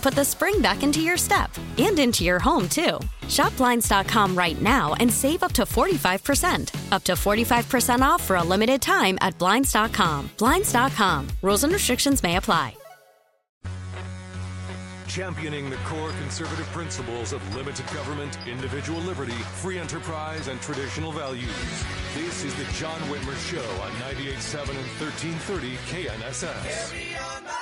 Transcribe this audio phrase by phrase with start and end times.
[0.00, 2.98] put the spring back into your step and into your home, too.
[3.28, 6.92] Shop Blinds.com right now and save up to 45%.
[6.92, 10.30] Up to 45% off for a limited time at Blinds.com.
[10.38, 11.28] Blinds.com.
[11.42, 12.74] Rules and restrictions may apply.
[15.10, 21.84] Championing the core conservative principles of limited government, individual liberty, free enterprise, and traditional values.
[22.14, 27.59] This is the John Whitmer Show on 98.7 and 1330 KNSS.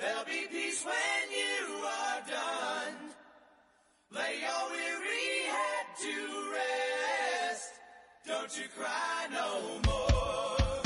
[0.00, 2.94] There'll be peace when you are done.
[4.10, 7.72] Lay your weary head to rest.
[8.26, 10.82] Don't you cry no more.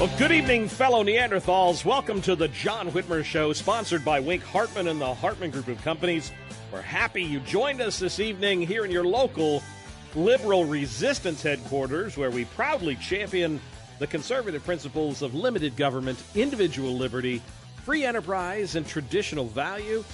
[0.00, 1.84] Well, good evening, fellow Neanderthals.
[1.84, 5.82] Welcome to the John Whitmer Show, sponsored by Wink Hartman and the Hartman Group of
[5.82, 6.32] Companies.
[6.72, 9.62] We're happy you joined us this evening here in your local
[10.14, 13.60] liberal resistance headquarters, where we proudly champion
[13.98, 17.42] the conservative principles of limited government, individual liberty,
[17.84, 20.04] free enterprise, and traditional value.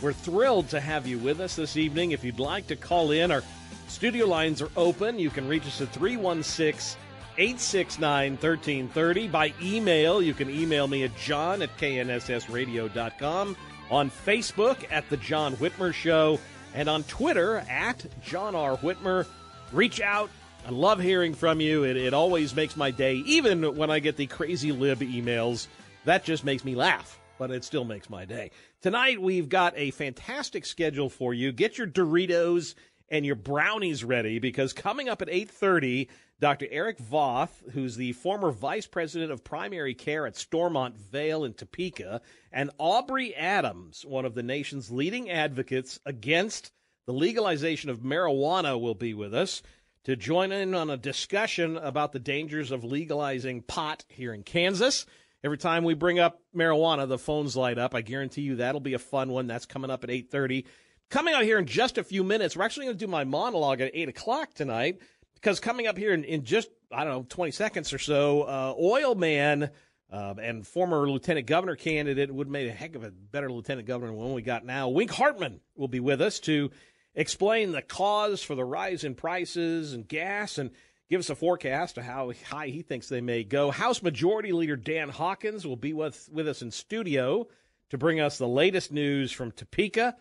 [0.00, 2.12] We're thrilled to have you with us this evening.
[2.12, 3.42] If you'd like to call in, our
[3.88, 5.18] studio lines are open.
[5.18, 7.00] You can reach us at 316
[7.38, 9.28] 869 1330.
[9.28, 13.56] By email, you can email me at john at knssradio.com,
[13.90, 16.38] on Facebook at The John Whitmer Show,
[16.74, 18.76] and on Twitter at John R.
[18.78, 19.26] Whitmer.
[19.72, 20.30] Reach out.
[20.66, 21.84] I love hearing from you.
[21.84, 25.68] It, it always makes my day, even when I get the crazy lib emails.
[26.06, 28.50] That just makes me laugh, but it still makes my day.
[28.82, 31.52] Tonight, we've got a fantastic schedule for you.
[31.52, 32.74] Get your Doritos
[33.08, 36.08] and your brownies ready because coming up at 8:30
[36.40, 36.66] Dr.
[36.68, 42.20] Eric Voth, who's the former vice president of primary care at Stormont Vail in Topeka,
[42.50, 46.72] and Aubree Adams, one of the nation's leading advocates against
[47.06, 49.62] the legalization of marijuana, will be with us
[50.06, 55.04] to join in on a discussion about the dangers of legalizing pot here in Kansas.
[55.42, 57.92] Every time we bring up marijuana, the phones light up.
[57.92, 59.48] I guarantee you that'll be a fun one.
[59.48, 60.64] That's coming up at 8:30.
[61.10, 63.80] Coming out here in just a few minutes, we're actually going to do my monologue
[63.80, 65.00] at 8 o'clock tonight
[65.34, 68.74] because coming up here in, in, just, I don't know, 20 seconds or so, uh,
[68.80, 69.70] Oil Man
[70.12, 73.88] uh, and former lieutenant governor candidate would have made a heck of a better lieutenant
[73.88, 74.88] governor than one we got now.
[74.88, 76.70] Wink Hartman will be with us to
[77.16, 80.70] explain the cause for the rise in prices and gas and
[81.08, 83.70] give us a forecast of how high he thinks they may go.
[83.70, 87.48] House Majority Leader Dan Hawkins will be with, with us in studio
[87.90, 90.14] to bring us the latest news from Topeka.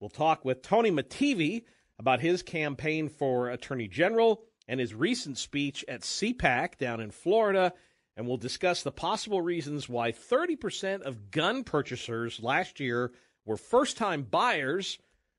[0.00, 1.64] We'll talk with Tony Mattivi
[1.98, 7.72] about his campaign for Attorney General and his recent speech at CPAC down in Florida.
[8.16, 13.12] And we'll discuss the possible reasons why 30% of gun purchasers last year
[13.44, 14.98] were first time buyers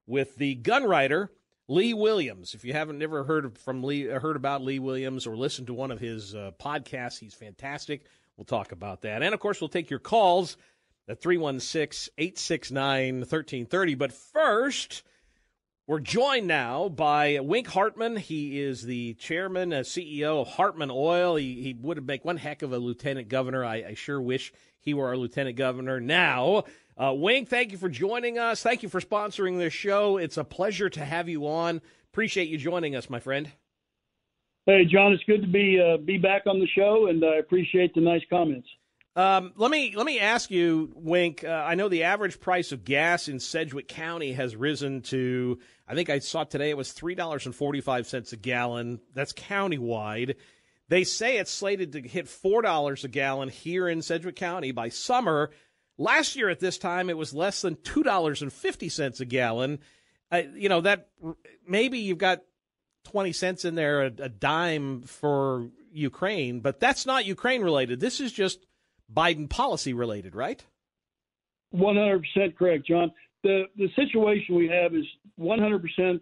[0.09, 1.31] with the gun writer
[1.67, 2.55] Lee Williams.
[2.55, 5.91] If you haven't never heard from Lee, heard about Lee Williams or listened to one
[5.91, 8.05] of his uh, podcasts, he's fantastic.
[8.35, 9.21] We'll talk about that.
[9.21, 10.57] And of course, we'll take your calls
[11.07, 13.95] at 316 869 1330.
[13.95, 15.03] But first,
[15.85, 18.17] we're joined now by Wink Hartman.
[18.17, 21.35] He is the chairman, and CEO of Hartman Oil.
[21.35, 23.63] He, he would make one heck of a lieutenant governor.
[23.63, 26.63] I, I sure wish he were our lieutenant governor now.
[26.99, 28.61] Uh, Wink, thank you for joining us.
[28.61, 30.17] Thank you for sponsoring this show.
[30.17, 31.81] It's a pleasure to have you on.
[32.11, 33.49] Appreciate you joining us, my friend.
[34.65, 37.93] Hey, John, it's good to be uh, be back on the show, and I appreciate
[37.95, 38.67] the nice comments.
[39.15, 41.45] Um, let me let me ask you, Wink.
[41.45, 45.57] Uh, I know the average price of gas in Sedgwick County has risen to.
[45.87, 48.99] I think I saw today it was three dollars and forty five cents a gallon.
[49.13, 50.35] That's countywide.
[50.89, 54.89] They say it's slated to hit four dollars a gallon here in Sedgwick County by
[54.89, 55.51] summer.
[55.99, 59.25] Last year at this time, it was less than two dollars and fifty cents a
[59.25, 59.79] gallon.
[60.31, 61.09] Uh, you know that
[61.67, 62.41] maybe you've got
[63.03, 67.99] twenty cents in there, a, a dime for Ukraine, but that's not Ukraine related.
[67.99, 68.65] This is just
[69.13, 70.63] Biden policy related, right?
[71.75, 72.23] 100%
[72.57, 73.11] correct, John.
[73.43, 75.05] The the situation we have is
[75.39, 76.19] 100%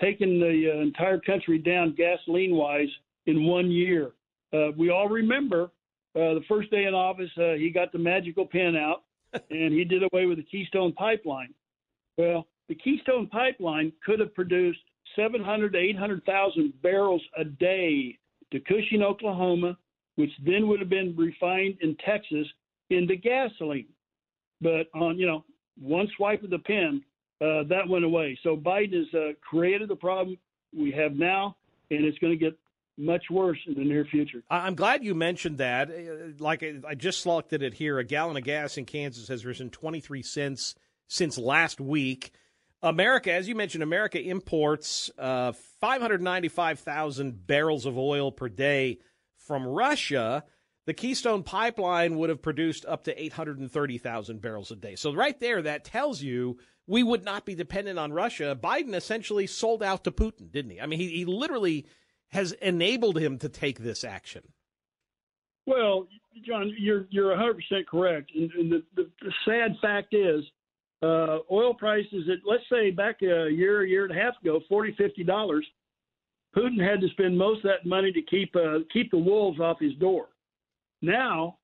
[0.00, 2.88] taking the uh, entire country down gasoline wise
[3.26, 4.12] in one year.
[4.52, 5.70] Uh, we all remember
[6.16, 9.04] uh, the first day in office, uh, he got the magical pen out
[9.50, 11.54] and he did away with the Keystone Pipeline.
[12.16, 14.80] Well, the Keystone Pipeline could have produced
[15.16, 18.18] 700 to 800,000 barrels a day
[18.52, 19.76] to Cushing, Oklahoma,
[20.16, 22.46] which then would have been refined in Texas
[22.90, 23.88] into gasoline.
[24.60, 25.44] But on you know
[25.80, 27.02] one swipe of the pen,
[27.40, 28.38] uh, that went away.
[28.42, 30.36] So Biden has uh, created the problem
[30.76, 31.56] we have now,
[31.90, 32.56] and it's going to get
[33.00, 34.42] much worse in the near future.
[34.50, 35.90] I'm glad you mentioned that.
[35.90, 39.70] Uh, like I just at it here, a gallon of gas in Kansas has risen
[39.70, 40.74] 23 cents
[41.08, 42.32] since last week.
[42.82, 48.98] America, as you mentioned, America imports uh, 595,000 barrels of oil per day
[49.36, 50.44] from Russia.
[50.86, 54.94] The Keystone Pipeline would have produced up to 830,000 barrels a day.
[54.94, 58.58] So, right there, that tells you we would not be dependent on Russia.
[58.60, 60.80] Biden essentially sold out to Putin, didn't he?
[60.80, 61.86] I mean, he, he literally
[62.32, 64.42] has enabled him to take this action.
[65.66, 66.06] Well,
[66.46, 70.42] John, you're you're 100 percent correct, and, and the, the, the sad fact is,
[71.02, 74.60] uh, oil prices at let's say back a year, a year and a half ago,
[74.68, 75.66] 40, 50 dollars.
[76.56, 79.78] Putin had to spend most of that money to keep uh, keep the wolves off
[79.78, 80.28] his door.
[81.02, 81.58] Now,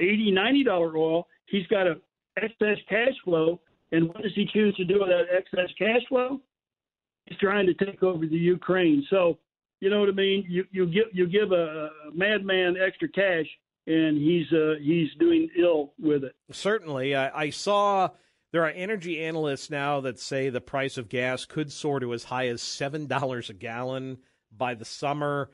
[0.00, 1.96] 80, 90 dollar oil, he's got a
[2.42, 3.60] excess cash flow,
[3.92, 6.40] and what does he choose to do with that excess cash flow?
[7.26, 9.06] He's trying to take over the Ukraine.
[9.10, 9.38] So,
[9.80, 10.44] you know what I mean?
[10.48, 13.46] You you give you give a, madman extra cash,
[13.86, 16.34] and he's uh, he's doing ill with it.
[16.50, 18.10] Certainly, I, I saw
[18.52, 22.24] there are energy analysts now that say the price of gas could soar to as
[22.24, 24.18] high as seven dollars a gallon
[24.50, 25.50] by the summer.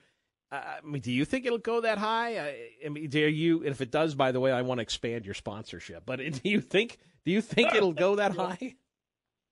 [0.52, 2.38] I mean, do you think it'll go that high?
[2.38, 3.64] I, I mean, do you?
[3.64, 6.04] If it does, by the way, I want to expand your sponsorship.
[6.04, 6.98] But do you think?
[7.24, 8.76] Do you think it'll go that high?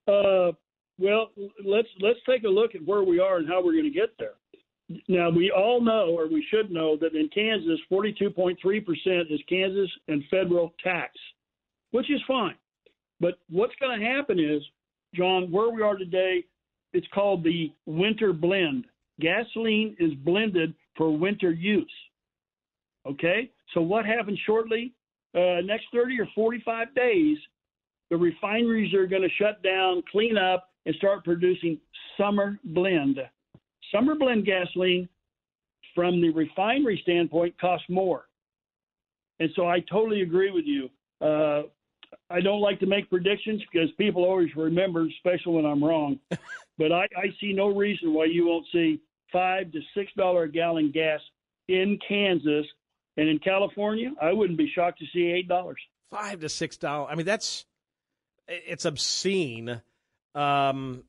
[0.07, 0.53] Uh,
[1.01, 1.31] well,
[1.65, 4.11] let's let's take a look at where we are and how we're going to get
[4.19, 4.35] there.
[5.09, 8.57] Now, we all know, or we should know, that in Kansas, 42.3%
[9.31, 11.13] is Kansas and federal tax,
[11.93, 12.57] which is fine.
[13.21, 14.63] But what's going to happen is,
[15.15, 16.45] John, where we are today,
[16.93, 18.87] it's called the winter blend.
[19.21, 21.93] Gasoline is blended for winter use.
[23.07, 23.51] Okay?
[23.75, 24.93] So what happens shortly?
[25.35, 27.39] Uh, next 30 or 45 days,
[28.11, 31.79] the refineries are going to shut down, clean up, and start producing
[32.19, 33.21] summer blend.
[33.95, 35.09] Summer blend gasoline,
[35.95, 38.25] from the refinery standpoint, costs more.
[39.39, 40.91] And so I totally agree with you.
[41.21, 41.63] Uh,
[42.29, 46.19] I don't like to make predictions because people always remember, especially when I'm wrong.
[46.79, 49.01] but I, I see no reason why you won't see
[49.33, 51.21] five to six dollar a gallon gas
[51.69, 52.67] in Kansas
[53.17, 54.11] and in California.
[54.21, 55.79] I wouldn't be shocked to see eight dollars.
[56.11, 57.11] Five to six dollars.
[57.13, 57.65] I mean, that's
[58.49, 59.83] it's obscene.
[60.35, 61.05] Um,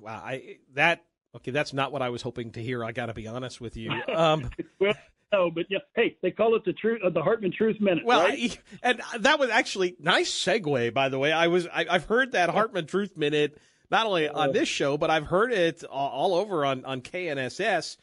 [0.00, 1.04] wow, I that
[1.36, 1.50] okay.
[1.50, 2.84] That's not what I was hoping to hear.
[2.84, 3.90] I got to be honest with you.
[4.14, 4.94] Um, well,
[5.32, 8.04] no, but yeah, hey, they call it the truth, uh, the Hartman Truth Minute.
[8.04, 8.56] Well, right?
[8.82, 11.32] I, and that was actually nice segue, by the way.
[11.32, 13.58] I was I, have heard that Hartman Truth Minute
[13.90, 17.96] not only on this show, but I've heard it all over on on KNSS.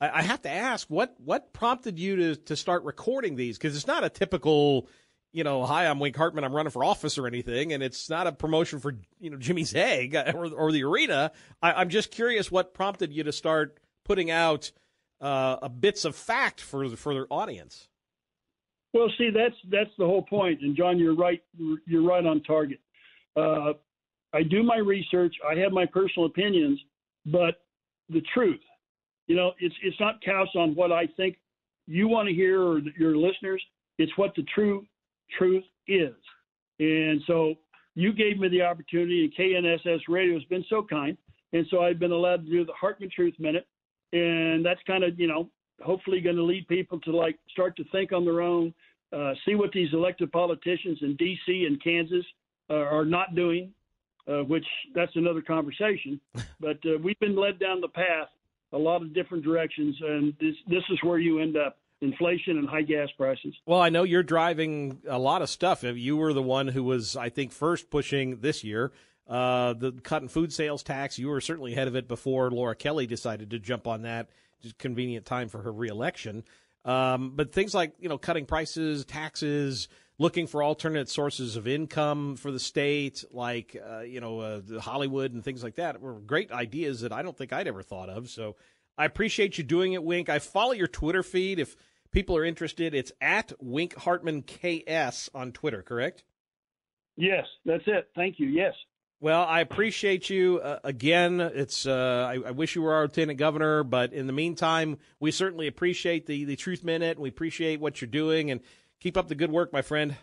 [0.00, 3.74] I, I have to ask what what prompted you to to start recording these because
[3.76, 4.88] it's not a typical.
[5.32, 6.42] You know, hi, I'm Wink Hartman.
[6.42, 9.74] I'm running for office or anything, and it's not a promotion for you know Jimmy's
[9.74, 11.32] Egg or, or the arena.
[11.62, 14.72] I, I'm just curious what prompted you to start putting out
[15.20, 17.88] uh, bits of fact for the for their audience.
[18.94, 20.60] Well, see, that's that's the whole point.
[20.62, 21.42] And John, you're right.
[21.86, 22.80] You're right on target.
[23.36, 23.74] Uh,
[24.32, 25.34] I do my research.
[25.48, 26.80] I have my personal opinions,
[27.26, 27.62] but
[28.08, 28.60] the truth,
[29.26, 31.36] you know, it's it's not couched on what I think
[31.86, 33.62] you want to hear or your listeners.
[33.98, 34.86] It's what the true
[35.36, 36.14] truth is.
[36.80, 37.54] And so
[37.94, 41.16] you gave me the opportunity, and KNSS Radio has been so kind.
[41.52, 43.66] And so I've been allowed to do the Hartman Truth Minute
[44.12, 45.48] and that's kind of you know
[45.82, 48.74] hopefully going to lead people to like start to think on their own,
[49.12, 51.66] uh, see what these elected politicians in D.C.
[51.66, 52.24] and Kansas
[52.68, 53.72] uh, are not doing,
[54.26, 56.20] uh, which that's another conversation.
[56.60, 58.28] but uh, we've been led down the path
[58.72, 61.78] a lot of different directions, and this this is where you end up.
[62.00, 63.54] Inflation and high gas prices.
[63.66, 65.82] Well, I know you're driving a lot of stuff.
[65.82, 68.92] You were the one who was, I think, first pushing this year
[69.28, 71.18] uh, the cut in food sales tax.
[71.18, 74.30] You were certainly ahead of it before Laura Kelly decided to jump on that.
[74.62, 76.44] Just convenient time for her reelection.
[76.84, 79.88] Um, but things like you know cutting prices, taxes,
[80.18, 85.34] looking for alternate sources of income for the state, like uh, you know uh, Hollywood
[85.34, 88.30] and things like that, were great ideas that I don't think I'd ever thought of.
[88.30, 88.56] So
[88.96, 90.28] I appreciate you doing it, Wink.
[90.28, 91.76] I follow your Twitter feed if
[92.10, 92.94] people are interested.
[92.94, 96.24] It's at Wink Hartman KS on Twitter, correct?
[97.16, 98.08] Yes, that's it.
[98.14, 98.46] Thank you.
[98.46, 98.74] Yes.
[99.20, 101.40] Well, I appreciate you uh, again.
[101.40, 105.32] It's uh, I, I, wish you were our lieutenant governor, but in the meantime, we
[105.32, 107.18] certainly appreciate the the Truth Minute.
[107.18, 108.60] We appreciate what you're doing, and
[109.00, 110.16] keep up the good work, my friend.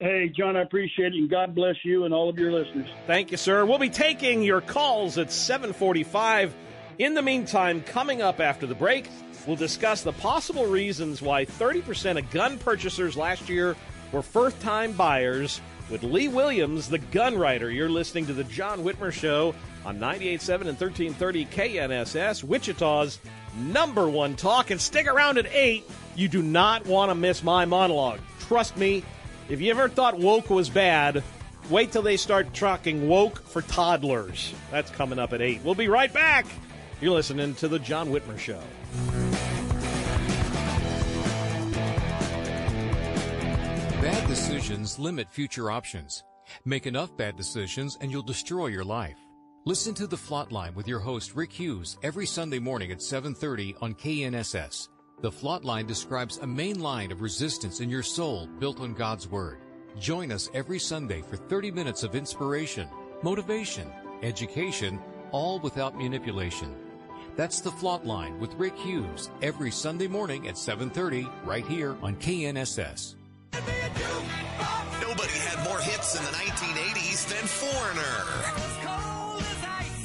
[0.00, 2.88] Hey, John, I appreciate it, and God bless you and all of your listeners.
[3.06, 3.64] Thank you, sir.
[3.64, 6.54] We'll be taking your calls at 745.
[6.98, 9.08] In the meantime, coming up after the break,
[9.46, 13.76] we'll discuss the possible reasons why 30% of gun purchasers last year
[14.10, 17.70] were first time buyers with Lee Williams, the gun writer.
[17.70, 23.20] You're listening to the John Whitmer Show on 98.7 and 1330 KNSS, Wichita's
[23.56, 24.72] number one talk.
[24.72, 25.88] And stick around at 8.
[26.16, 28.18] You do not want to miss my monologue.
[28.40, 29.04] Trust me,
[29.48, 31.22] if you ever thought woke was bad,
[31.70, 34.52] wait till they start trucking woke for toddlers.
[34.72, 35.60] That's coming up at 8.
[35.62, 36.44] We'll be right back.
[37.00, 38.60] You're listening to the John Whitmer Show.
[44.02, 46.24] Bad decisions limit future options.
[46.64, 49.16] Make enough bad decisions and you'll destroy your life.
[49.64, 53.76] Listen to The Flot Line with your host Rick Hughes every Sunday morning at 7:30
[53.80, 54.88] on KNSS.
[55.20, 59.28] The Flot Line describes a main line of resistance in your soul built on God's
[59.28, 59.58] word.
[60.00, 62.88] Join us every Sunday for 30 minutes of inspiration,
[63.22, 63.88] motivation,
[64.24, 64.98] education,
[65.30, 66.87] all without manipulation.
[67.38, 72.16] That's The Flot Line with Rick Hughes every Sunday morning at 7:30 right here on
[72.16, 73.14] KNSS.
[75.00, 78.24] Nobody had more hits in the 1980s than Foreigner.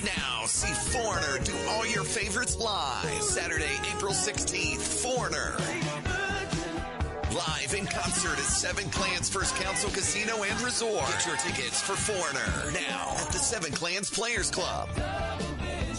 [0.05, 3.23] Now see Foreigner do all your favorites live.
[3.23, 5.57] Saturday, April 16th, Foreigner.
[7.33, 11.07] Live in concert at Seven Clans First Council Casino and Resort.
[11.07, 14.87] Get your tickets for Foreigner now at the Seven Clans Players Club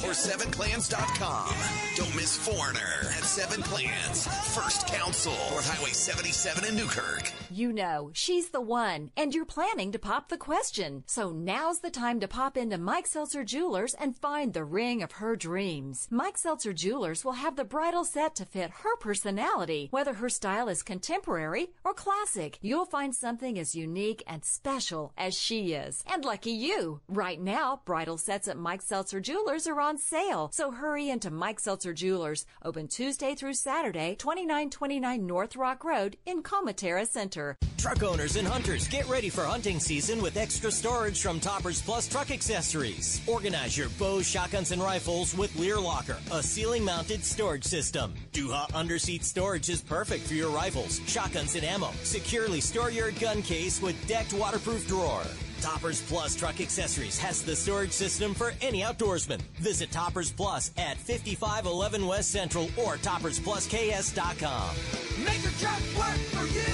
[0.02, 1.54] or 7clans.com.
[1.96, 7.30] Don't miss Foreigner at 7 Clans, First Council, North Highway 77 in Newkirk.
[7.50, 11.04] You know, she's the one, and you're planning to pop the question.
[11.06, 15.12] So now's the time to pop into Mike Seltzer Jewelers and find the ring of
[15.12, 16.08] her dreams.
[16.10, 20.68] Mike Seltzer Jewelers will have the bridal set to fit her personality, whether her style
[20.68, 22.58] is contemporary or classic.
[22.60, 26.02] You'll find something as unique and special as she is.
[26.12, 27.00] And lucky you!
[27.08, 30.50] Right now, bridal sets at Mike Seltzer Jewelers are on sale.
[30.52, 36.42] So hurry into Mike Seltzer Jewelers, open Tuesday through Saturday, 2929 North Rock Road in
[36.42, 37.56] Comotara Center.
[37.76, 42.08] Truck owners and hunters, get ready for hunting season with extra storage from Toppers Plus
[42.08, 43.20] Truck Accessories.
[43.26, 48.14] Organize your bows, shotguns, and rifles with Lear Locker, a ceiling mounted storage system.
[48.32, 51.90] Duha underseat storage is perfect for your rifles, shotguns, and ammo.
[52.04, 55.22] Securely store your gun case with decked waterproof drawer.
[55.64, 59.40] Toppers Plus Truck Accessories has the storage system for any outdoorsman.
[59.60, 64.76] Visit Toppers Plus at 5511 West Central or toppersplusks.com.
[65.24, 66.73] Make your truck work for you.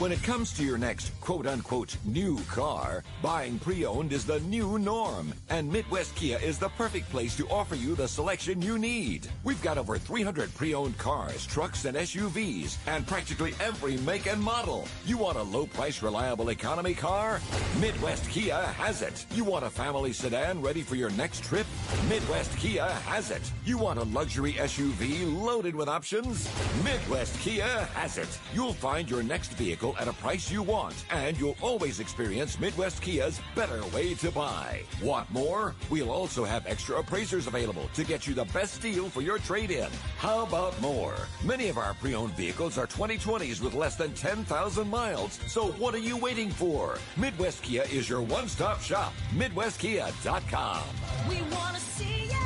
[0.00, 4.40] When it comes to your next quote unquote new car, buying pre owned is the
[4.40, 5.34] new norm.
[5.50, 9.28] And Midwest Kia is the perfect place to offer you the selection you need.
[9.44, 14.42] We've got over 300 pre owned cars, trucks, and SUVs, and practically every make and
[14.42, 14.88] model.
[15.04, 17.38] You want a low price, reliable economy car?
[17.78, 19.26] Midwest Kia has it.
[19.34, 21.66] You want a family sedan ready for your next trip?
[22.08, 23.42] Midwest Kia has it.
[23.66, 26.48] You want a luxury SUV loaded with options?
[26.82, 28.38] Midwest Kia has it.
[28.54, 33.02] You'll find your next vehicle at a price you want, and you'll always experience Midwest
[33.02, 34.82] Kia's better way to buy.
[35.02, 35.74] Want more?
[35.88, 39.70] We'll also have extra appraisers available to get you the best deal for your trade
[39.70, 39.88] in.
[40.18, 41.14] How about more?
[41.44, 45.38] Many of our pre owned vehicles are 2020s with less than 10,000 miles.
[45.46, 46.98] So what are you waiting for?
[47.16, 49.12] Midwest Kia is your one stop shop.
[49.34, 50.82] MidwestKia.com.
[51.28, 52.36] We want to see ya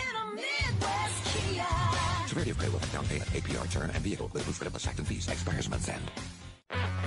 [0.00, 1.66] in a Midwest Kia.
[2.26, 5.28] Severity of credit limit, down payment, APR turn, and vehicle with plus tax and fees
[5.28, 6.10] expires month's end.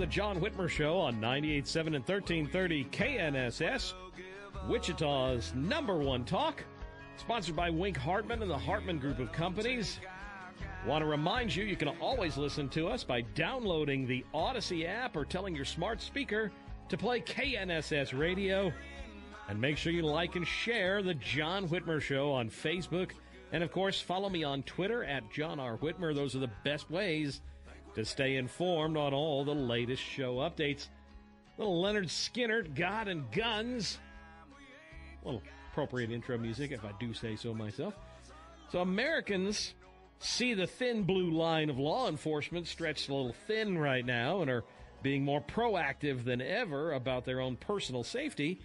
[0.00, 3.92] The John Whitmer Show on 98.7 and 1330 KNSS,
[4.66, 6.64] Wichita's number one talk.
[7.18, 10.00] Sponsored by Wink Hartman and the Hartman Group of Companies.
[10.86, 15.16] Want to remind you, you can always listen to us by downloading the Audacy app
[15.16, 16.50] or telling your smart speaker
[16.88, 18.72] to play KNSS Radio.
[19.50, 23.10] And make sure you like and share the John Whitmer Show on Facebook.
[23.52, 25.76] And of course, follow me on Twitter at John R.
[25.76, 26.14] Whitmer.
[26.14, 27.42] Those are the best ways
[27.94, 30.88] to stay informed on all the latest show updates.
[31.58, 33.98] Little Lynyrd Skynyrd, God and Guns.
[35.24, 37.94] Little appropriate intro music, if I do say so myself.
[38.70, 39.74] So, Americans
[40.20, 44.50] see the thin blue line of law enforcement stretched a little thin right now and
[44.50, 44.64] are
[45.02, 48.60] being more proactive than ever about their own personal safety,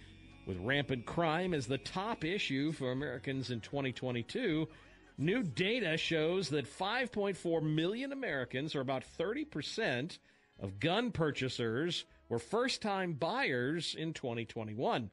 [0.46, 4.68] with rampant crime as the top issue for Americans in 2022.
[5.18, 10.18] New data shows that 5.4 million Americans, or about 30%
[10.60, 15.10] of gun purchasers, were first time buyers in 2021.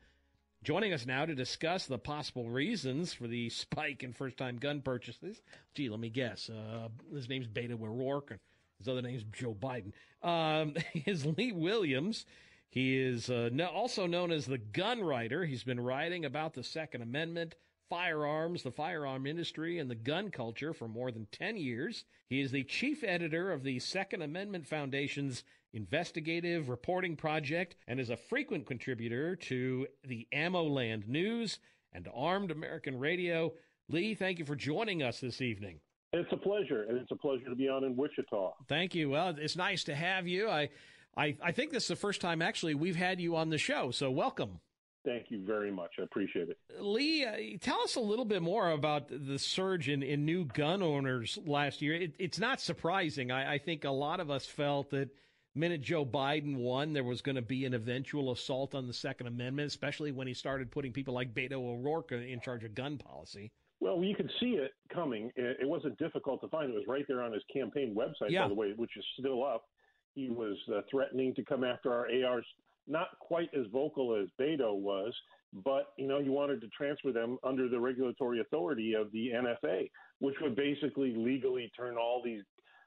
[0.64, 4.82] Joining us now to discuss the possible reasons for the spike in first time gun
[4.82, 5.42] purchases.
[5.74, 6.50] Gee, let me guess.
[6.50, 8.40] Uh, his name's Beto O'Rourke, and
[8.80, 9.92] his other name's Joe Biden.
[10.22, 12.26] Um, is Lee Williams.
[12.70, 15.46] He is uh, no, also known as the gun writer.
[15.46, 17.56] He's been writing about the Second Amendment,
[17.90, 22.06] firearms, the firearm industry, and the gun culture for more than 10 years.
[22.30, 28.10] He is the chief editor of the Second Amendment Foundation's investigative reporting project and is
[28.10, 31.60] a frequent contributor to the AmmoLand News
[31.92, 33.54] and Armed American Radio.
[33.90, 35.80] Lee, thank you for joining us this evening.
[36.14, 38.54] It's a pleasure, and it's a pleasure to be on in Wichita.
[38.68, 39.10] Thank you.
[39.10, 40.48] Well, it's nice to have you.
[40.48, 40.70] I,
[41.18, 43.92] I, I think this is the first time actually we've had you on the show,
[43.92, 44.60] so welcome.
[45.06, 45.92] Thank you very much.
[46.00, 46.58] I appreciate it.
[46.80, 50.82] Lee, uh, tell us a little bit more about the surge in, in new gun
[50.82, 51.96] owners last year.
[51.96, 53.30] It, it's not surprising.
[53.30, 55.10] I, I, think a lot of us felt that
[55.56, 59.28] minute Joe Biden won, there was going to be an eventual assault on the Second
[59.28, 63.52] Amendment, especially when he started putting people like Beto O'Rourke in charge of gun policy.
[63.82, 65.30] Well, you could see it coming.
[65.36, 66.72] It wasn't difficult to find.
[66.72, 68.44] It was right there on his campaign website, yeah.
[68.44, 69.66] by the way, which is still up.
[70.16, 72.46] He was uh, threatening to come after our ARs
[72.88, 75.14] not quite as vocal as Beto was,
[75.64, 79.90] but you know he wanted to transfer them under the regulatory authority of the NFA,
[80.20, 82.44] which would basically legally turn all these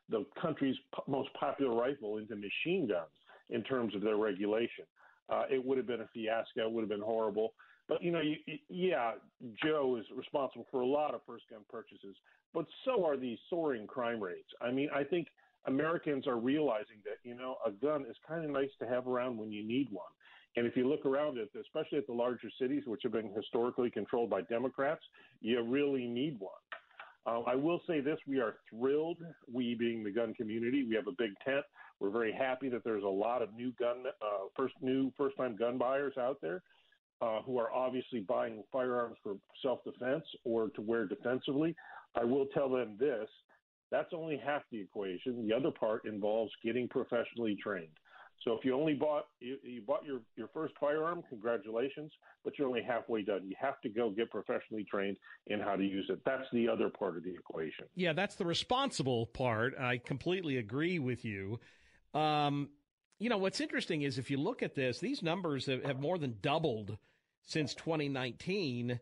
[0.09, 0.77] the country's
[1.09, 3.11] most popular rifle into machine guns
[3.51, 4.85] in terms of their regulation.
[5.29, 6.67] Uh, it would have been a fiasco.
[6.67, 7.55] It would have been horrible.
[7.89, 8.37] But you know, you,
[8.69, 9.13] yeah,
[9.63, 12.17] Joe is responsible for a lot of first gun purchases,
[12.53, 14.49] but so are these soaring crime rates.
[14.61, 15.29] I mean, I think
[15.67, 19.37] Americans are realizing that you know a gun is kind of nice to have around
[19.37, 20.07] when you need one.
[20.57, 23.91] And if you look around it, especially at the larger cities, which have been historically
[23.91, 25.03] controlled by Democrats,
[25.41, 26.53] you really need one.
[27.27, 29.19] Uh, I will say this: we are thrilled.
[29.53, 31.65] We, being the gun community, we have a big tent.
[32.01, 35.77] We're very happy that there's a lot of new gun, uh, first new first-time gun
[35.79, 36.63] buyers out there
[37.21, 41.75] uh, who are obviously buying firearms for self-defense or to wear defensively.
[42.15, 43.29] I will tell them this:
[43.91, 45.47] that's only half the equation.
[45.47, 47.89] The other part involves getting professionally trained.
[48.45, 52.13] So if you only bought you, you, bought your, your first firearm, congratulations,
[52.45, 53.43] but you're only halfway done.
[53.45, 56.21] You have to go get professionally trained in how to use it.
[56.25, 57.87] That's the other part of the equation.
[57.95, 59.75] Yeah, that's the responsible part.
[59.79, 61.59] I completely agree with you.
[62.15, 62.69] Um,
[63.19, 66.19] you know, what's interesting is if you look at this, these numbers have, have more
[66.19, 66.99] than doubled
[67.43, 69.01] since 2019.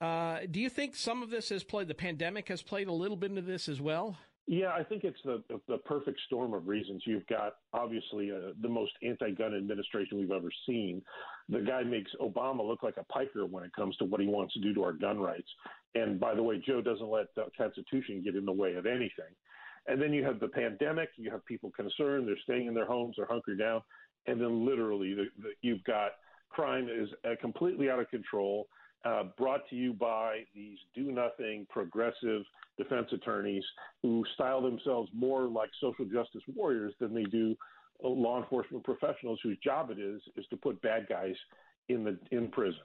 [0.00, 3.16] Uh, do you think some of this has played, the pandemic has played a little
[3.16, 4.16] bit into this as well?
[4.50, 7.02] Yeah, I think it's the the perfect storm of reasons.
[7.04, 11.02] You've got obviously uh, the most anti-gun administration we've ever seen.
[11.50, 14.54] The guy makes Obama look like a piker when it comes to what he wants
[14.54, 15.48] to do to our gun rights.
[15.94, 19.36] And by the way, Joe doesn't let the Constitution get in the way of anything.
[19.86, 21.10] And then you have the pandemic.
[21.16, 22.26] You have people concerned.
[22.26, 23.16] They're staying in their homes.
[23.18, 23.82] They're hunkering down.
[24.26, 26.12] And then literally, the, the, you've got
[26.48, 28.66] crime is uh, completely out of control
[29.04, 32.42] uh, brought to you by these do nothing progressive
[32.76, 33.64] defense attorneys
[34.02, 37.56] who style themselves more like social justice warriors than they do
[38.02, 41.34] law enforcement professionals whose job it is is to put bad guys
[41.88, 42.80] in the in prison.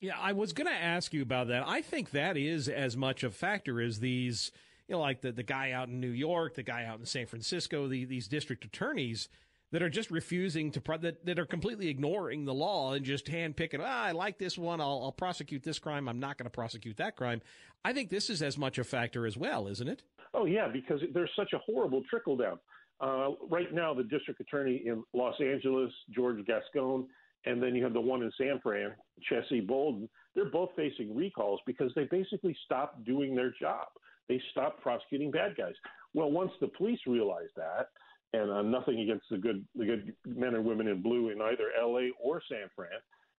[0.00, 1.62] Yeah, I was going to ask you about that.
[1.66, 4.50] I think that is as much a factor as these,
[4.88, 7.26] you know, like the the guy out in New York, the guy out in San
[7.26, 9.28] Francisco, the, these district attorneys
[9.74, 13.26] that are just refusing to pro- that that are completely ignoring the law and just
[13.26, 13.80] handpicking.
[13.82, 14.80] Ah, I like this one.
[14.80, 16.08] I'll, I'll prosecute this crime.
[16.08, 17.42] I'm not going to prosecute that crime.
[17.84, 20.04] I think this is as much a factor as well, isn't it?
[20.32, 22.60] Oh yeah, because there's such a horrible trickle down.
[23.00, 27.08] Uh, right now, the district attorney in Los Angeles, George Gascon,
[27.44, 28.92] and then you have the one in San Fran,
[29.28, 30.08] Chesa Boudin.
[30.36, 33.88] They're both facing recalls because they basically stopped doing their job.
[34.28, 35.74] They stopped prosecuting bad guys.
[36.14, 37.88] Well, once the police realized that,
[38.34, 41.70] and uh, nothing against the good the good men and women in blue in either
[41.80, 42.10] L.A.
[42.22, 42.90] or San Fran.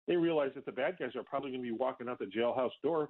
[0.06, 2.70] They realize that the bad guys are probably going to be walking out the jailhouse
[2.82, 3.08] door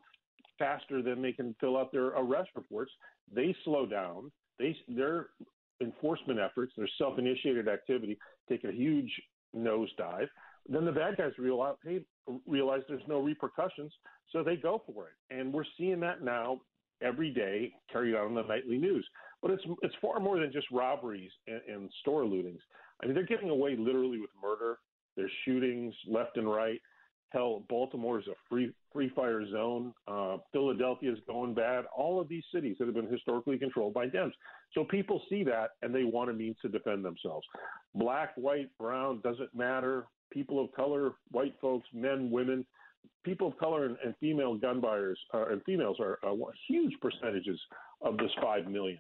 [0.59, 2.93] faster than they can fill out their arrest reports.
[3.33, 4.31] They slow down.
[4.59, 5.29] They their
[5.81, 8.19] enforcement efforts, their self-initiated activity,
[8.49, 9.11] take a huge
[9.55, 10.29] nosedive.
[10.69, 12.05] Then the bad guys realize, hey,
[12.47, 13.93] realize there's no repercussions,
[14.31, 15.37] so they go for it.
[15.37, 16.61] And we're seeing that now
[17.05, 19.07] every day carried out in the nightly news.
[19.43, 22.61] But it's it's far more than just robberies and, and store lootings.
[23.03, 24.79] I mean, they're getting away literally with murder.
[25.17, 26.81] There's shootings left and right.
[27.31, 29.93] Hell, Baltimore is a free free fire zone.
[30.07, 31.85] Uh, Philadelphia is going bad.
[31.95, 34.33] All of these cities that have been historically controlled by Dems.
[34.73, 37.47] So people see that and they want a means to defend themselves.
[37.95, 40.07] Black, white, brown doesn't matter.
[40.33, 42.65] People of color, white folks, men, women,
[43.25, 46.35] people of color and, and female gun buyers uh, and females are uh,
[46.69, 47.61] huge percentages
[48.03, 48.99] of this five million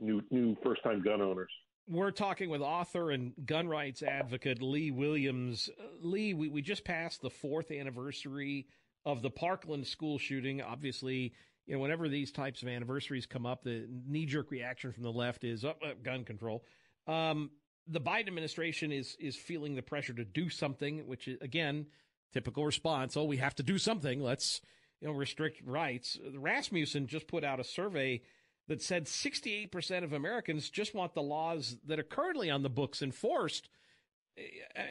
[0.00, 1.50] new new first time gun owners.
[1.88, 5.68] We're talking with author and gun rights advocate Lee Williams.
[5.78, 8.66] Uh, Lee, we, we just passed the fourth anniversary
[9.04, 10.62] of the Parkland school shooting.
[10.62, 11.32] Obviously,
[11.66, 15.12] you know, whenever these types of anniversaries come up, the knee jerk reaction from the
[15.12, 16.64] left is up, oh, gun control.
[17.06, 17.50] Um,
[17.88, 21.86] the Biden administration is is feeling the pressure to do something, which is again
[22.32, 23.16] typical response.
[23.16, 24.20] Oh, we have to do something.
[24.20, 24.60] Let's
[25.00, 26.18] you know restrict rights.
[26.34, 28.22] Rasmussen just put out a survey
[28.68, 33.02] that said 68% of Americans just want the laws that are currently on the books
[33.02, 33.68] enforced.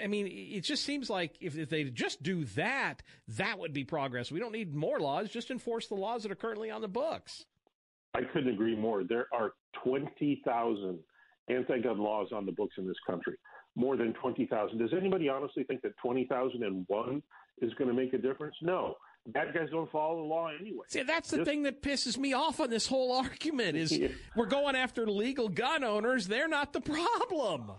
[0.03, 3.85] I mean, it just seems like if, if they just do that, that would be
[3.85, 4.31] progress.
[4.31, 7.45] We don't need more laws, just enforce the laws that are currently on the books.
[8.13, 9.03] I couldn't agree more.
[9.03, 10.99] There are 20,000
[11.47, 13.37] anti gun laws on the books in this country,
[13.79, 14.77] more than 20,000.
[14.77, 17.23] Does anybody honestly think that 20,001
[17.61, 18.55] is going to make a difference?
[18.61, 18.95] No
[19.27, 20.85] bad guys don't follow the law anyway.
[20.87, 24.07] See, that's the thing that pisses me off on this whole argument is yeah.
[24.35, 26.27] we're going after legal gun owners.
[26.27, 27.71] They're not the problem.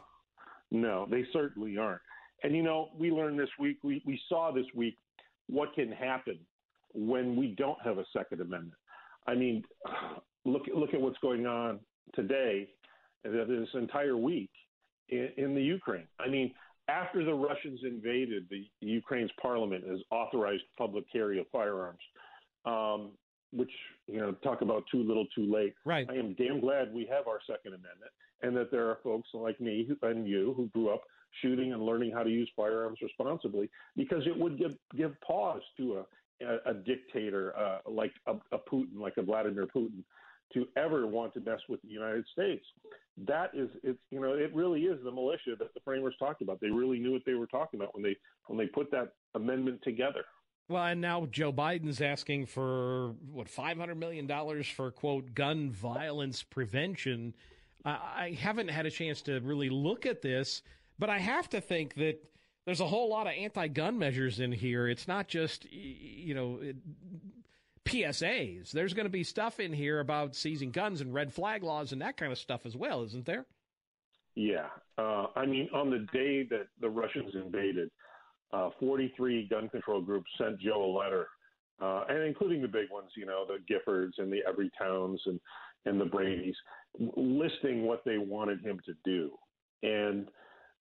[0.70, 2.00] No, they certainly aren't.
[2.42, 4.96] And you know, we learned this week, we, we saw this week
[5.48, 6.38] what can happen
[6.94, 8.74] when we don't have a Second Amendment.
[9.26, 9.62] I mean,
[10.44, 11.80] look look at what's going on
[12.14, 12.68] today,
[13.26, 14.50] uh, this entire week
[15.10, 16.06] in, in the Ukraine.
[16.18, 16.52] I mean,
[16.88, 22.00] after the Russians invaded, the Ukraine's parliament has authorized public carry of firearms,
[22.64, 23.10] um,
[23.52, 23.70] which
[24.06, 25.74] you know talk about too little, too late.
[25.84, 26.06] Right.
[26.10, 29.60] I am damn glad we have our Second Amendment, and that there are folks like
[29.60, 31.02] me and you who grew up
[31.42, 35.98] shooting and learning how to use firearms responsibly, because it would give give pause to
[35.98, 36.04] a
[36.44, 40.02] a, a dictator uh, like a, a Putin, like a Vladimir Putin,
[40.54, 42.64] to ever want to mess with the United States.
[43.26, 46.60] That is, it's you know, it really is the militia that the framers talked about.
[46.60, 49.80] They really knew what they were talking about when they when they put that amendment
[49.82, 50.24] together.
[50.68, 55.70] Well, and now Joe Biden's asking for what five hundred million dollars for quote gun
[55.70, 57.34] violence prevention.
[57.84, 60.62] I haven't had a chance to really look at this,
[60.98, 62.22] but I have to think that
[62.66, 64.86] there's a whole lot of anti-gun measures in here.
[64.86, 66.60] It's not just you know
[67.90, 68.70] PSAs.
[68.70, 72.00] There's going to be stuff in here about seizing guns and red flag laws and
[72.02, 73.46] that kind of stuff as well, isn't there?
[74.34, 74.68] Yeah.
[74.96, 77.90] Uh, I mean, on the day that the Russians invaded,
[78.52, 81.28] uh, 43 gun control groups sent Joe a letter,
[81.80, 85.40] uh, and including the big ones, you know, the Giffords and the Everytowns and,
[85.86, 86.56] and the Brady's,
[87.16, 89.30] listing what they wanted him to do.
[89.82, 90.28] And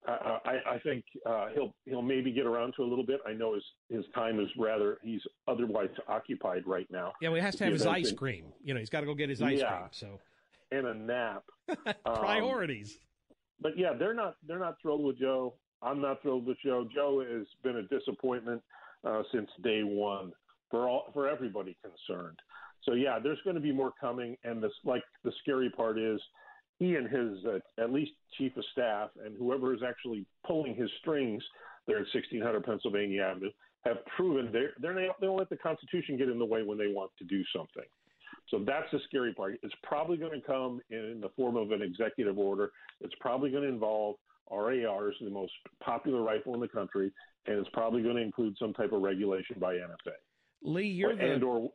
[0.08, 3.20] I, I think uh, he'll he'll maybe get around to a little bit.
[3.28, 7.14] I know his his time is rather he's otherwise occupied right now.
[7.22, 8.46] Yeah, well, he has to have his ice cream.
[8.64, 9.90] You know, he's got to go get his ice yeah, cream.
[9.92, 10.20] So
[10.72, 11.44] and a nap.
[12.06, 12.92] Priorities.
[12.92, 15.56] Um, but yeah, they're not they're not thrilled with Joe.
[15.82, 16.88] I'm not thrilled with Joe.
[16.94, 18.62] Joe has been a disappointment
[19.06, 20.32] uh, since day one
[20.72, 22.40] for all for everybody concerned.
[22.84, 26.22] So yeah, there's going to be more coming, and this like the scary part is
[26.80, 30.90] he and his uh, at least chief of staff and whoever is actually pulling his
[31.02, 31.44] strings
[31.86, 33.52] there at 1600 Pennsylvania Avenue
[33.86, 36.88] have proven they're, they're they don't let the Constitution get in the way when they
[36.88, 37.84] want to do something.
[38.50, 39.60] So that's the scary part.
[39.62, 42.72] It's probably going to come in the form of an executive order.
[43.02, 44.16] It's probably going to involve
[44.52, 45.52] RARs, the most
[45.84, 47.12] popular rifle in the country,
[47.46, 50.14] and it's probably going to include some type of regulation by NFA.
[50.64, 51.32] Lee, you're or, the...
[51.34, 51.72] and or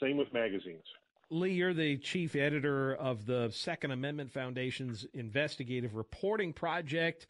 [0.00, 0.84] same with magazines.
[1.30, 7.26] Lee, you're the chief editor of the Second Amendment Foundation's investigative reporting project.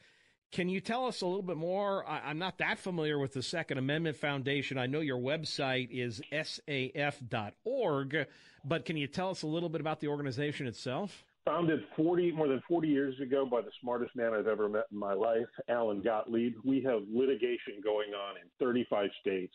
[0.53, 2.09] Can you tell us a little bit more?
[2.09, 4.79] I, am not that familiar with the Second Amendment Foundation.
[4.79, 8.27] I know your website is saf.org,
[8.65, 11.25] but can you tell us a little bit about the organization itself?
[11.45, 14.99] Founded 40 more than 40 years ago by the smartest man I've ever met in
[14.99, 16.55] my life, Alan Gottlieb.
[16.65, 19.55] We have litigation going on in 35 states,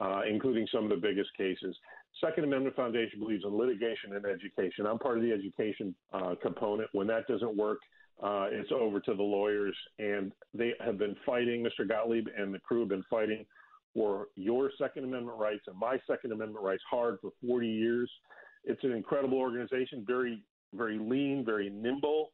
[0.00, 1.76] uh, including some of the biggest cases.
[2.20, 4.86] Second Amendment Foundation believes in litigation and education.
[4.86, 6.88] I'm part of the education uh, component.
[6.92, 7.78] When that doesn't work,
[8.22, 11.64] uh, it's over to the lawyers, and they have been fighting.
[11.64, 11.88] Mr.
[11.88, 13.44] Gottlieb and the crew have been fighting
[13.92, 18.10] for your Second Amendment rights and my Second Amendment rights hard for 40 years.
[18.64, 22.30] It's an incredible organization, very, very lean, very nimble.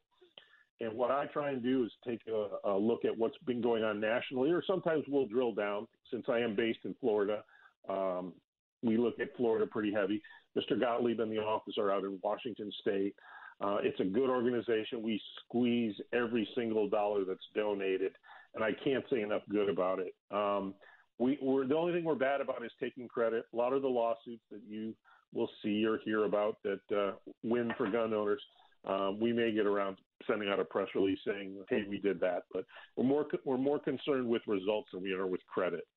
[0.79, 3.83] And what I try and do is take a, a look at what's been going
[3.83, 5.87] on nationally, or sometimes we'll drill down.
[6.11, 7.43] Since I am based in Florida,
[7.87, 8.33] um,
[8.81, 10.21] we look at Florida pretty heavy.
[10.57, 10.79] Mr.
[10.79, 13.15] Gottlieb and the office are out in Washington State.
[13.61, 15.03] Uh, it's a good organization.
[15.03, 18.13] We squeeze every single dollar that's donated,
[18.55, 20.15] and I can't say enough good about it.
[20.31, 20.73] Um,
[21.19, 23.45] we, are the only thing we're bad about is taking credit.
[23.53, 24.95] A lot of the lawsuits that you
[25.33, 27.11] will see or hear about that uh,
[27.43, 28.41] win for gun owners,
[28.87, 32.43] uh, we may get around sending out a press release saying, "Hey, we did that,"
[32.51, 32.65] but
[32.95, 35.87] we're more we're more concerned with results than we are with credit.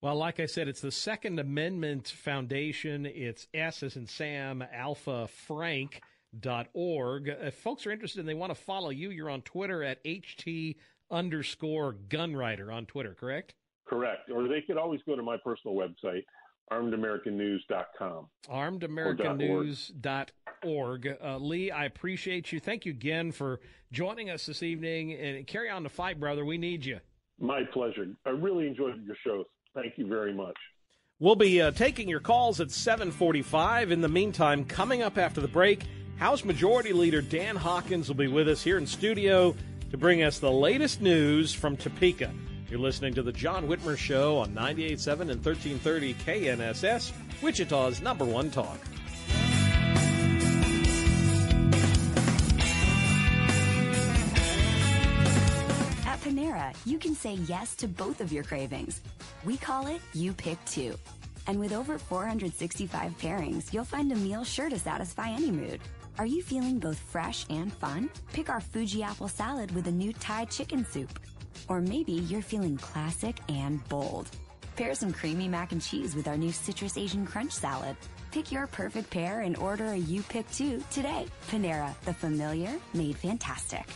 [0.00, 3.04] Well, like I said, it's the Second Amendment Foundation.
[3.04, 6.00] It's S as in Sam Alpha Frank
[6.38, 7.26] dot org.
[7.26, 10.76] If folks are interested and they want to follow you, you're on Twitter at HT
[11.10, 13.54] underscore gunwriter on Twitter, correct?
[13.88, 14.30] Correct.
[14.30, 16.22] Or they could always go to my personal website,
[16.70, 18.28] armedamericannews.com.
[18.48, 21.16] Armedamericannews.org.
[21.20, 22.60] Uh, Lee, I appreciate you.
[22.60, 23.58] Thank you again for
[23.90, 26.44] joining us this evening and carry on the fight, brother.
[26.44, 27.00] We need you.
[27.40, 28.06] My pleasure.
[28.26, 29.42] I really enjoyed your show.
[29.74, 30.56] Thank you very much.
[31.20, 33.90] We'll be uh, taking your calls at 745.
[33.90, 35.84] In the meantime, coming up after the break,
[36.16, 39.54] House Majority Leader Dan Hawkins will be with us here in studio
[39.90, 42.32] to bring us the latest news from Topeka.
[42.70, 48.50] You're listening to the John Whitmer Show on 98.7 and 1330 KNSS, Wichita's number one
[48.50, 48.78] talk.
[56.38, 59.00] Panera, you can say yes to both of your cravings.
[59.44, 60.94] We call it You Pick Two.
[61.48, 65.80] And with over 465 pairings, you'll find a meal sure to satisfy any mood.
[66.16, 68.08] Are you feeling both fresh and fun?
[68.32, 71.18] Pick our Fuji apple salad with a new Thai chicken soup.
[71.68, 74.28] Or maybe you're feeling classic and bold.
[74.76, 77.96] Pair some creamy mac and cheese with our new Citrus Asian Crunch salad.
[78.30, 81.26] Pick your perfect pair and order a You Pick Two today.
[81.50, 83.86] Panera, the familiar made fantastic.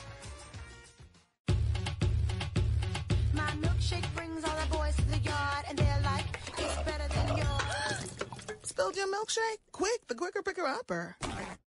[8.92, 9.58] Spilled your milkshake?
[9.72, 11.16] Quick, the quicker picker upper.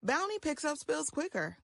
[0.03, 1.57] Bounty picks up spills quicker.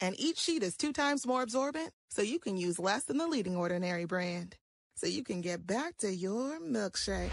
[0.00, 3.26] And each sheet is two times more absorbent, so you can use less than the
[3.26, 4.56] leading ordinary brand.
[4.96, 7.30] So you can get back to your milkshake.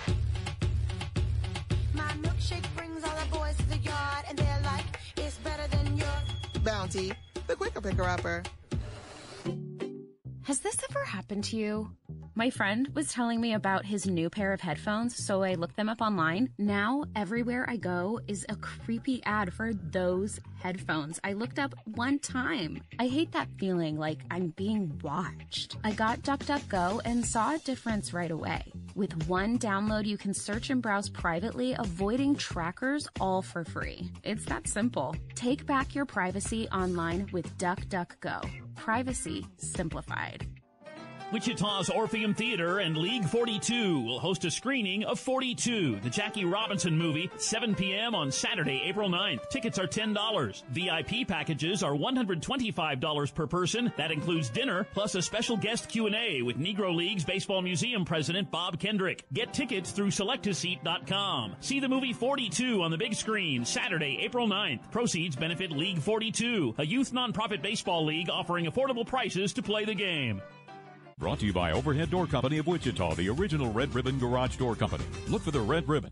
[1.93, 4.85] My milkshake brings all the boys to the yard, and they're like,
[5.17, 6.63] it's better than yours.
[6.63, 7.13] Bounty,
[7.45, 8.41] the quicker picker upper.
[10.43, 11.91] Has this ever happened to you?
[12.33, 15.87] My friend was telling me about his new pair of headphones, so I looked them
[15.87, 16.49] up online.
[16.57, 21.19] Now, everywhere I go is a creepy ad for those headphones.
[21.23, 22.81] I looked up one time.
[22.97, 25.77] I hate that feeling like I'm being watched.
[25.83, 28.63] I got DuckDuckGo and saw a difference right away.
[28.95, 34.11] With one download, you can search and browse privately, avoiding trackers all for free.
[34.23, 35.15] It's that simple.
[35.35, 38.70] Take back your privacy online with DuckDuckGo.
[38.75, 40.60] Privacy simplified.
[41.31, 46.97] Wichita's Orpheum Theater and League 42 will host a screening of 42, the Jackie Robinson
[46.97, 48.13] movie, 7 p.m.
[48.13, 49.49] on Saturday, April 9th.
[49.49, 50.63] Tickets are $10.
[50.71, 53.93] VIP packages are $125 per person.
[53.95, 58.77] That includes dinner plus a special guest Q&A with Negro Leagues Baseball Museum President Bob
[58.77, 59.23] Kendrick.
[59.31, 61.55] Get tickets through selectaseat.com.
[61.61, 64.91] See the movie 42 on the big screen Saturday, April 9th.
[64.91, 69.95] Proceeds benefit League 42, a youth nonprofit baseball league offering affordable prices to play the
[69.95, 70.41] game.
[71.21, 74.77] Brought to you by Overhead Door Company of Wichita, the original Red Ribbon Garage Door
[74.77, 75.03] Company.
[75.27, 76.09] Look for the red ribbon.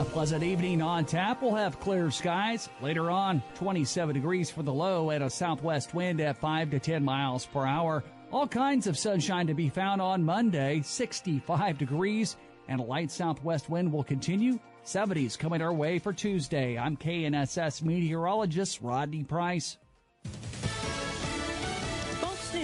[0.00, 1.40] A pleasant evening on tap.
[1.40, 2.68] We'll have clear skies.
[2.82, 7.04] Later on, 27 degrees for the low and a southwest wind at 5 to 10
[7.04, 8.02] miles per hour.
[8.32, 12.36] All kinds of sunshine to be found on Monday, 65 degrees,
[12.66, 14.58] and a light southwest wind will continue.
[14.84, 16.76] 70s coming our way for Tuesday.
[16.76, 19.76] I'm KNSS meteorologist Rodney Price.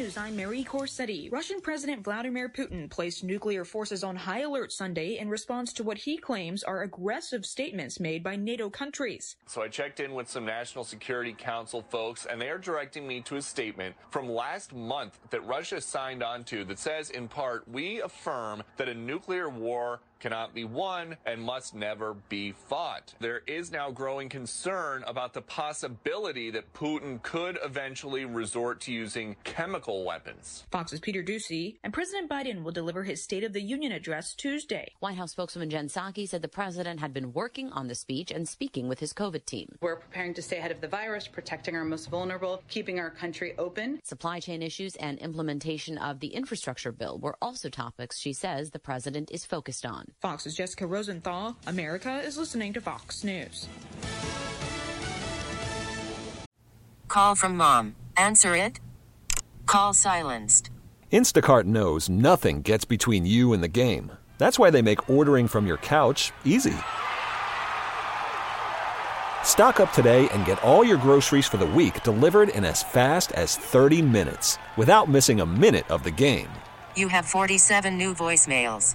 [0.01, 1.31] News, I'm Mary Corsetti.
[1.31, 5.99] Russian President Vladimir Putin placed nuclear forces on high alert Sunday in response to what
[5.99, 9.37] he claims are aggressive statements made by NATO countries.
[9.45, 13.21] So I checked in with some National Security Council folks, and they are directing me
[13.21, 17.69] to a statement from last month that Russia signed on to that says, in part,
[17.69, 23.15] we affirm that a nuclear war cannot be won and must never be fought.
[23.19, 29.37] There is now growing concern about the possibility that Putin could eventually resort to using
[29.45, 30.65] chemical weapons.
[30.71, 34.93] Fox's Peter Doocy and President Biden will deliver his State of the Union address Tuesday.
[35.01, 38.49] White House spokeswoman Jen Psaki said the president had been working on the speech and
[38.49, 39.77] speaking with his COVID team.
[39.81, 43.55] We're preparing to stay ahead of the virus, protecting our most vulnerable, keeping our country
[43.59, 44.01] open.
[44.05, 48.79] Supply chain issues and implementation of the infrastructure bill were also topics she says the
[48.79, 50.10] president is focused on.
[50.21, 51.57] Fox's Jessica Rosenthal.
[51.67, 53.69] America is listening to Fox News.
[57.09, 57.97] Call from mom.
[58.17, 58.81] Answer it.
[59.67, 60.71] Call silenced.
[61.13, 64.13] Instacart knows nothing gets between you and the game.
[64.39, 66.77] That's why they make ordering from your couch easy.
[69.45, 73.33] Stock up today and get all your groceries for the week delivered in as fast
[73.33, 76.49] as 30 minutes without missing a minute of the game.
[76.95, 78.95] You have 47 new voicemails.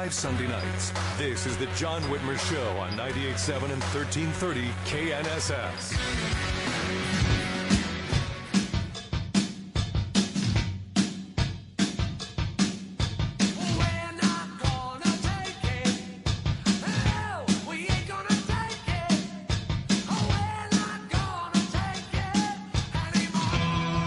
[0.00, 0.92] Live Sunday nights.
[1.18, 5.94] This is the John Whitmer Show on 98.7 and 1330 KNSS.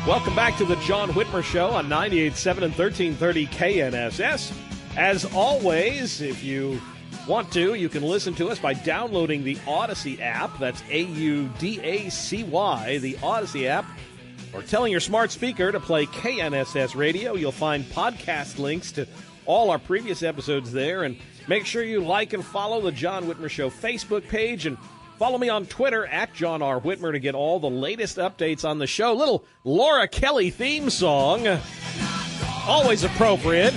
[0.08, 4.73] Welcome back to the John Whitmer Show on 98.7 and 1330 KNSS.
[4.98, 6.80] As always, if you
[7.28, 10.58] want to, you can listen to us by downloading the Audacy app.
[10.60, 13.86] That's A U D A C Y, the Audacy app.
[14.54, 17.34] Or telling your smart speaker to play KNSS radio.
[17.34, 19.08] You'll find podcast links to
[19.48, 21.04] all our previous episodes there.
[21.04, 24.78] And make sure you like and follow the John Whitmer Show Facebook page and
[25.20, 26.82] Follow me on Twitter at John R.
[26.82, 29.14] Whitmer to get all the latest updates on the show.
[29.14, 31.48] Little Laura Kelly theme song.
[32.68, 33.76] Always appropriate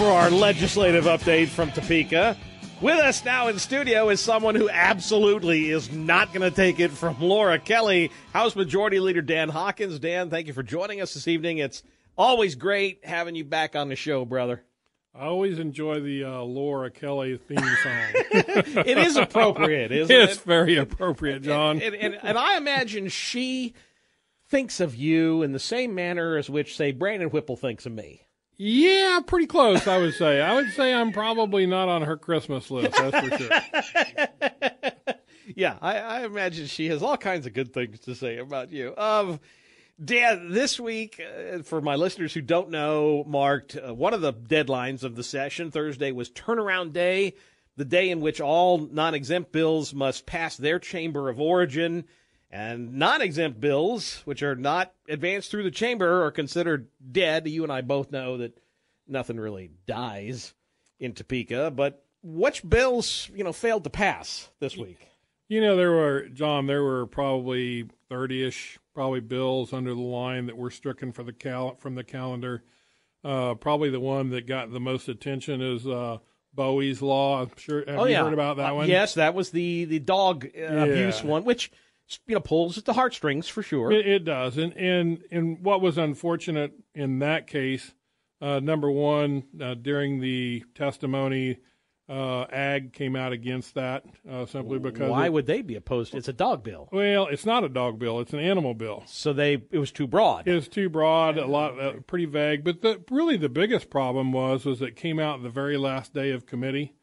[0.00, 2.34] for our legislative update from Topeka.
[2.80, 6.90] With us now in studio is someone who absolutely is not going to take it
[6.90, 9.98] from Laura Kelly, House Majority Leader Dan Hawkins.
[9.98, 11.58] Dan, thank you for joining us this evening.
[11.58, 11.82] It's
[12.16, 14.64] always great having you back on the show, brother.
[15.14, 18.22] I always enjoy the uh, Laura Kelly theme song.
[18.32, 20.34] it is appropriate, isn't it's it?
[20.36, 21.78] It's very appropriate, John.
[21.78, 23.74] And, and, and, I imagine she
[24.48, 28.24] thinks of you in the same manner as which, say, Brandon Whipple thinks of me.
[28.62, 30.42] Yeah, pretty close, I would say.
[30.42, 35.14] I would say I'm probably not on her Christmas list, that's for sure.
[35.56, 38.94] yeah, I, I, imagine she has all kinds of good things to say about you.
[38.98, 39.40] Um,
[40.04, 44.34] Dan, this week, uh, for my listeners who don't know, marked uh, one of the
[44.34, 45.70] deadlines of the session.
[45.70, 47.36] Thursday was turnaround day,
[47.78, 52.04] the day in which all non exempt bills must pass their chamber of origin.
[52.50, 57.46] And non exempt bills, which are not advanced through the chamber, are considered dead.
[57.48, 58.58] You and I both know that
[59.06, 60.52] nothing really dies
[60.98, 61.70] in Topeka.
[61.70, 64.98] But which bills, you know, failed to pass this week?
[65.48, 70.46] You know, there were, John, there were probably 30 ish probably bills under the line
[70.46, 72.64] that were stricken for the cal- from the calendar.
[73.22, 76.18] Uh, probably the one that got the most attention is uh,
[76.52, 77.42] Bowie's law.
[77.42, 77.84] I'm sure.
[77.86, 78.88] Have oh you yeah, heard about that Uh, one?
[78.88, 80.84] Yes, that was the the dog uh, Yeah.
[80.84, 81.70] abuse one, which
[82.26, 83.92] you know pulls at the heartstrings for sure.
[83.92, 87.94] It, it does, and and and what was unfortunate in that case,
[88.40, 91.58] uh, number one, uh, during the testimony,
[92.08, 96.14] uh, Ag came out against that uh, simply because Why it- would they be opposed?
[96.14, 99.04] It's a dog bill, well, it's not a dog bill; it's an animal bill.
[99.06, 100.48] so they it was too broad.
[100.48, 102.64] It's too broad, a lot, uh, pretty vague.
[102.64, 106.30] But the really the biggest problem was was it came out the very last day
[106.32, 106.94] of committee.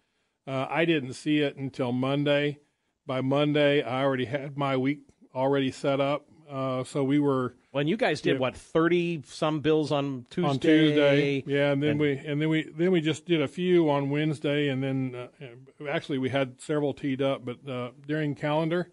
[0.45, 2.59] Uh, I didn't see it until Monday.
[3.07, 4.99] By Monday, I already had my week
[5.33, 6.25] already set up.
[6.49, 8.39] Uh, so we were when you guys did Yeah.
[8.39, 10.49] what thirty some bills on Tuesday.
[10.49, 11.43] on Tuesday.
[11.47, 14.09] Yeah, and then and- we and then we then we just did a few on
[14.09, 17.43] Wednesday, and then uh, actually we had several teed up.
[17.43, 18.89] But uh, during calendar,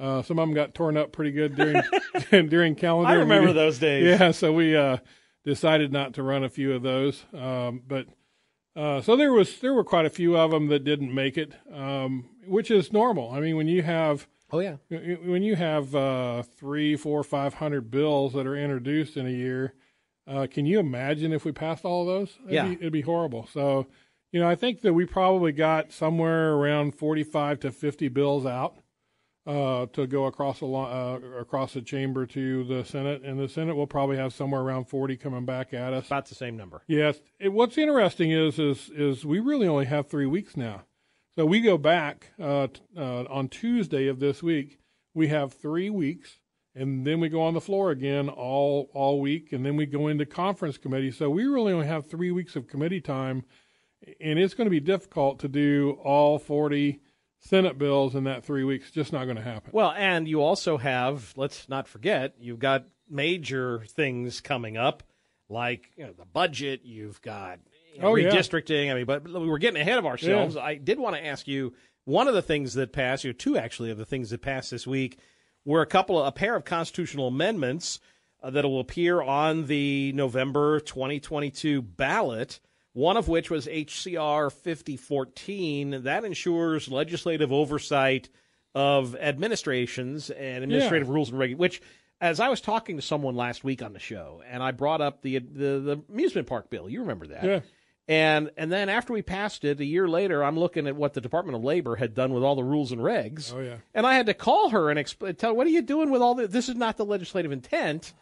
[0.00, 1.82] uh, some of them got torn up pretty good during
[2.48, 3.08] during calendar.
[3.10, 4.18] I and we remember those days.
[4.20, 4.98] Yeah, so we uh,
[5.44, 8.06] decided not to run a few of those, um, but.
[8.78, 11.52] Uh, so there was there were quite a few of them that didn't make it,
[11.72, 13.32] um, which is normal.
[13.32, 14.76] I mean, when you have oh yeah
[15.24, 19.74] when you have uh, three, four, five hundred bills that are introduced in a year,
[20.28, 22.38] uh, can you imagine if we passed all of those?
[22.44, 22.68] It'd Yeah.
[22.68, 23.48] be, it'd be horrible.
[23.52, 23.88] So,
[24.30, 28.76] you know, I think that we probably got somewhere around forty-five to fifty bills out
[29.48, 33.74] uh, to go across the uh, across the chamber to the Senate, and the Senate
[33.74, 36.06] will probably have somewhere around forty coming back at us.
[36.06, 36.82] About the same number.
[36.86, 37.18] Yes.
[37.40, 40.84] It, what's interesting is is is we really only have three weeks now.
[41.34, 44.78] So we go back uh, t- uh, on Tuesday of this week.
[45.14, 46.40] We have three weeks,
[46.74, 50.08] and then we go on the floor again all all week, and then we go
[50.08, 51.10] into conference committee.
[51.10, 53.44] So we really only have three weeks of committee time,
[54.20, 57.00] and it's going to be difficult to do all forty
[57.40, 58.90] Senate bills in that three weeks.
[58.90, 59.70] Just not going to happen.
[59.72, 65.02] Well, and you also have, let's not forget, you've got major things coming up,
[65.48, 66.80] like you know, the budget.
[66.84, 67.58] You've got
[67.94, 68.30] you know, Oh, yeah.
[68.30, 68.90] redistricting.
[68.90, 70.56] I mean, but we're getting ahead of ourselves.
[70.56, 70.62] Yeah.
[70.62, 71.74] I did want to ask you
[72.04, 74.86] one of the things that passed, or two actually of the things that passed this
[74.86, 75.18] week,
[75.64, 78.00] were a couple of a pair of constitutional amendments
[78.42, 82.60] uh, that will appear on the November 2022 ballot.
[82.94, 86.02] One of which was HCR 5014.
[86.04, 88.28] That ensures legislative oversight
[88.74, 91.14] of administrations and administrative Yeah.
[91.14, 91.60] rules and regulations.
[91.60, 91.82] Which,
[92.20, 95.22] as I was talking to someone last week on the show, and I brought up
[95.22, 96.88] the the, the amusement park bill.
[96.88, 97.44] You remember that?
[97.44, 97.60] Yeah.
[98.10, 101.20] And and then after we passed it a year later, I'm looking at what the
[101.20, 103.52] Department of Labor had done with all the rules and regs.
[103.54, 103.76] Oh yeah.
[103.94, 106.22] And I had to call her and explain, tell her, what are you doing with
[106.22, 106.50] all this?
[106.50, 108.14] This is not the legislative intent.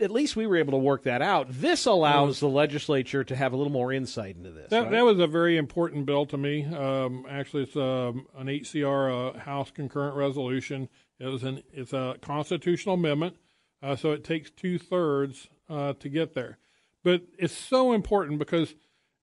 [0.00, 1.46] At least we were able to work that out.
[1.50, 4.70] This allows the legislature to have a little more insight into this.
[4.70, 4.90] That, right?
[4.90, 6.64] that was a very important bill to me.
[6.66, 10.88] Um, actually, it's um, an HCR uh, House concurrent resolution.
[11.18, 13.36] It was an it's a constitutional amendment,
[13.82, 16.58] uh, so it takes two thirds uh, to get there.
[17.02, 18.74] But it's so important because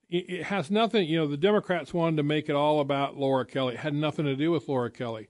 [0.10, 1.08] it, it has nothing.
[1.08, 3.76] You know, the Democrats wanted to make it all about Laura Kelly.
[3.76, 5.30] It had nothing to do with Laura Kelly.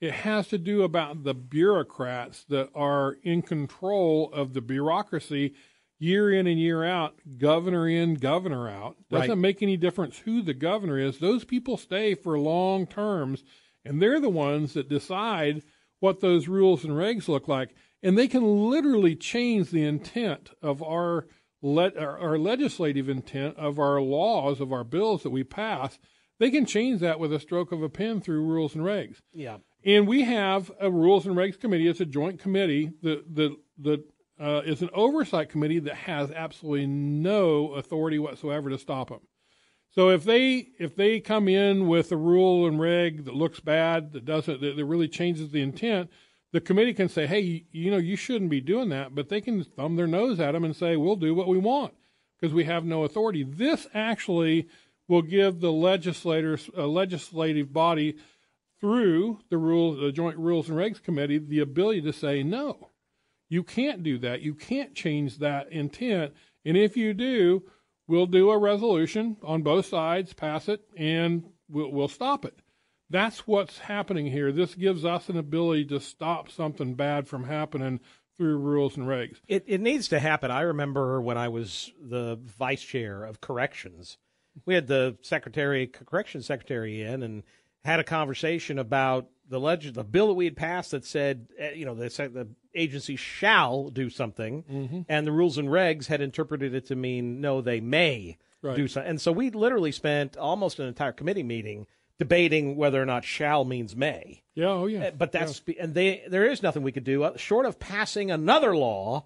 [0.00, 5.54] It has to do about the bureaucrats that are in control of the bureaucracy
[5.98, 8.96] year in and year out, governor in, governor out.
[9.10, 9.38] Doesn't Right.
[9.38, 11.18] make any difference who the governor is.
[11.18, 13.44] Those people stay for long terms,
[13.84, 15.62] and they're the ones that decide
[15.98, 17.74] what those rules and regs look like.
[18.02, 21.26] And they can literally change the intent of our,
[21.60, 25.98] le- our, our legislative intent of our laws, of our bills that we pass.
[26.38, 29.18] They can change that with a stroke of a pen through rules and regs.
[29.34, 29.58] yeah.
[29.84, 31.88] And we have a Rules and Regs Committee.
[31.88, 34.04] It's a joint committee that that that
[34.38, 39.20] uh, is an oversight committee that has absolutely no authority whatsoever to stop them.
[39.90, 44.12] So if they if they come in with a rule and reg that looks bad,
[44.12, 46.10] that doesn't that, that really changes the intent,
[46.52, 49.14] the committee can say, hey, you, you know, you shouldn't be doing that.
[49.14, 51.94] But they can thumb their nose at them and say, we'll do what we want
[52.38, 53.44] because we have no authority.
[53.44, 54.68] This actually
[55.08, 58.16] will give the legislators, uh, legislative body
[58.80, 62.90] through the rules, the Joint Rules and Regs Committee, the ability to say no.
[63.48, 64.42] You can't do that.
[64.42, 66.32] You can't change that intent.
[66.64, 67.64] And if you do,
[68.06, 72.60] we'll do a resolution on both sides, pass it, and we'll, we'll stop it.
[73.10, 74.52] That's what's happening here.
[74.52, 77.98] This gives us an ability to stop something bad from happening
[78.36, 79.40] through rules and regs.
[79.48, 80.50] It, it needs to happen.
[80.50, 84.16] I remember when I was the vice chair of corrections,
[84.64, 87.42] we had the secretary, corrections secretary in, and
[87.84, 91.72] had a conversation about the leg- the bill that we had passed that said, eh,
[91.72, 95.06] you know, the, the agency shall do something, Mhm.
[95.08, 98.76] and the rules and regs had interpreted it to mean no, they may Right.
[98.76, 99.10] do something.
[99.10, 101.86] And so we literally spent almost an entire committee meeting
[102.18, 104.42] debating whether or not shall means may.
[104.54, 105.06] Yeah, oh yeah.
[105.06, 108.30] Uh, But that's and they there is nothing we could do uh, short of passing
[108.30, 109.24] another law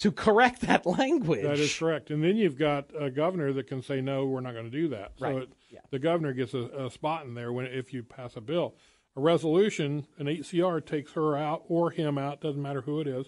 [0.00, 1.44] to correct that language.
[1.44, 2.10] That is correct.
[2.10, 4.88] And then you've got a governor that can say, no, we're not going to do
[4.88, 5.12] that.
[5.18, 5.36] So Right.
[5.44, 5.48] it,
[5.90, 8.74] the governor gets a, a spot in there when if you pass a bill.
[9.16, 13.26] A resolution, an HCR takes her out or him out, doesn't matter who it is.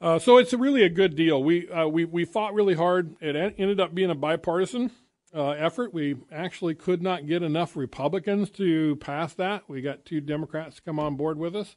[0.00, 1.42] Uh, so it's really a good deal.
[1.42, 3.16] We uh, we we fought really hard.
[3.20, 4.90] It ended up being a bipartisan
[5.34, 5.94] uh, effort.
[5.94, 9.68] We actually could not get enough Republicans to pass that.
[9.68, 11.76] We got two Democrats to come on board with us,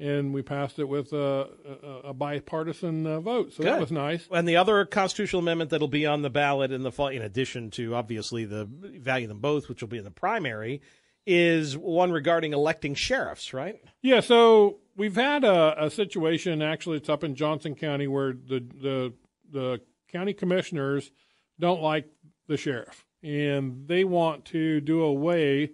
[0.00, 1.50] and we passed it with a,
[1.82, 3.52] a, a bipartisan uh, vote.
[3.52, 4.26] So that was nice.
[4.32, 7.70] And the other constitutional amendment that'll be on the ballot in the fall, in addition
[7.72, 10.80] to obviously the value them both, which will be in the primary,
[11.26, 13.76] is one regarding electing sheriffs, right?
[14.00, 16.62] Yeah, so we've had a, a situation.
[16.62, 19.12] Actually, it's up in Johnson County where the the
[19.52, 19.80] the
[20.10, 21.10] county commissioners
[21.58, 22.08] don't like
[22.48, 25.72] the sheriff, and they want to do away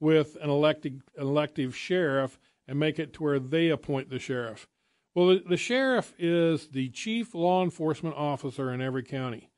[0.00, 2.38] with an elected elective sheriff
[2.68, 4.68] and make it to where they appoint the sheriff.
[5.14, 9.50] Well, the, the sheriff is the chief law enforcement officer in every county,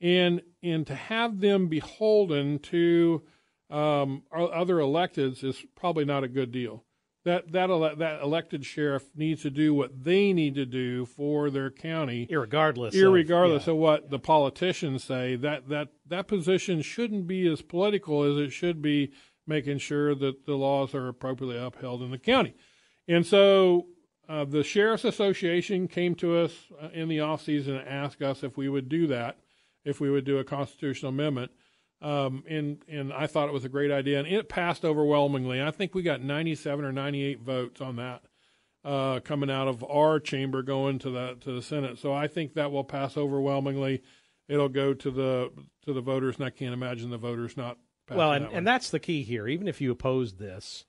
[0.00, 3.22] and and to have them beholden to
[3.68, 6.84] um, other electeds is probably not a good deal.
[7.24, 11.50] That that ele- that elected sheriff needs to do what they need to do for
[11.50, 15.36] their county, irregardless, of- irregardless of, what the politicians say.
[15.36, 19.12] That that that position shouldn't be as political as it should be
[19.46, 22.54] making sure that the laws are appropriately upheld in the county.
[23.08, 23.86] And so
[24.28, 28.42] uh, the sheriff's association came to us uh, in the off season and asked us
[28.42, 29.38] if we would do that,
[29.84, 31.50] if we would do a constitutional amendment.
[32.00, 35.62] Um, and and I thought it was a great idea, and it passed overwhelmingly.
[35.62, 38.22] I think we got 97 or 98 votes on that
[38.84, 41.98] uh, coming out of our chamber going to the to the Senate.
[41.98, 44.02] So I think that will pass overwhelmingly.
[44.48, 45.52] It'll go to the
[45.84, 47.78] to the voters, and I can't imagine the voters not.
[48.10, 49.46] Well, and, that and that's the key here.
[49.46, 50.84] Even if you oppose this,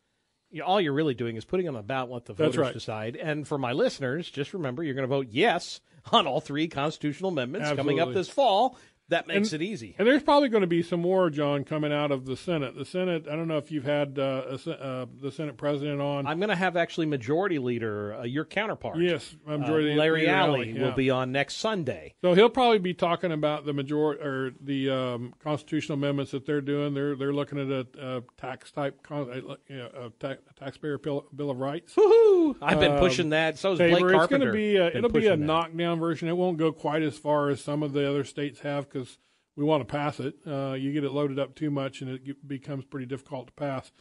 [0.49, 2.73] you, all you're really doing is putting on the ballot what the That's voters right.
[2.73, 3.15] decide.
[3.15, 5.79] And for my listeners, just remember you're going to vote yes
[6.11, 8.13] on all three constitutional amendments coming up Absolutely.
[8.21, 8.77] this fall.
[9.09, 9.95] That makes And- it easy.
[9.99, 12.75] And there's probably going to be some more, John, coming out of the Senate.
[12.75, 13.25] The Senate.
[13.29, 16.25] I don't know if you've had uh, a, uh, the Senate president on.
[16.25, 18.97] I'm going to have actually Majority Leader, uh, your counterpart.
[18.99, 20.95] Yes, uh, Majority Larry Leader Alley Alley, will yeah.
[20.95, 22.15] be on next Sunday.
[22.21, 26.61] So he'll probably be talking about the major or the um, constitutional amendments that they're
[26.61, 26.93] doing.
[26.93, 27.87] They're they're looking at a,
[28.17, 31.93] a tax type, con- uh, you know, a ta- taxpayer bill, bill of rights.
[31.95, 32.55] Woohoo!
[32.61, 33.57] I've been Um, pushing that.
[33.59, 33.79] So is.
[33.79, 35.39] Blake It's going to be a, it'll be a that.
[35.39, 36.29] knockdown version.
[36.29, 39.17] It won't go quite as far as some of the other states have because
[39.55, 40.35] we want to pass it.
[40.45, 43.91] Uh, you get it loaded up too much, and it becomes pretty difficult to pass.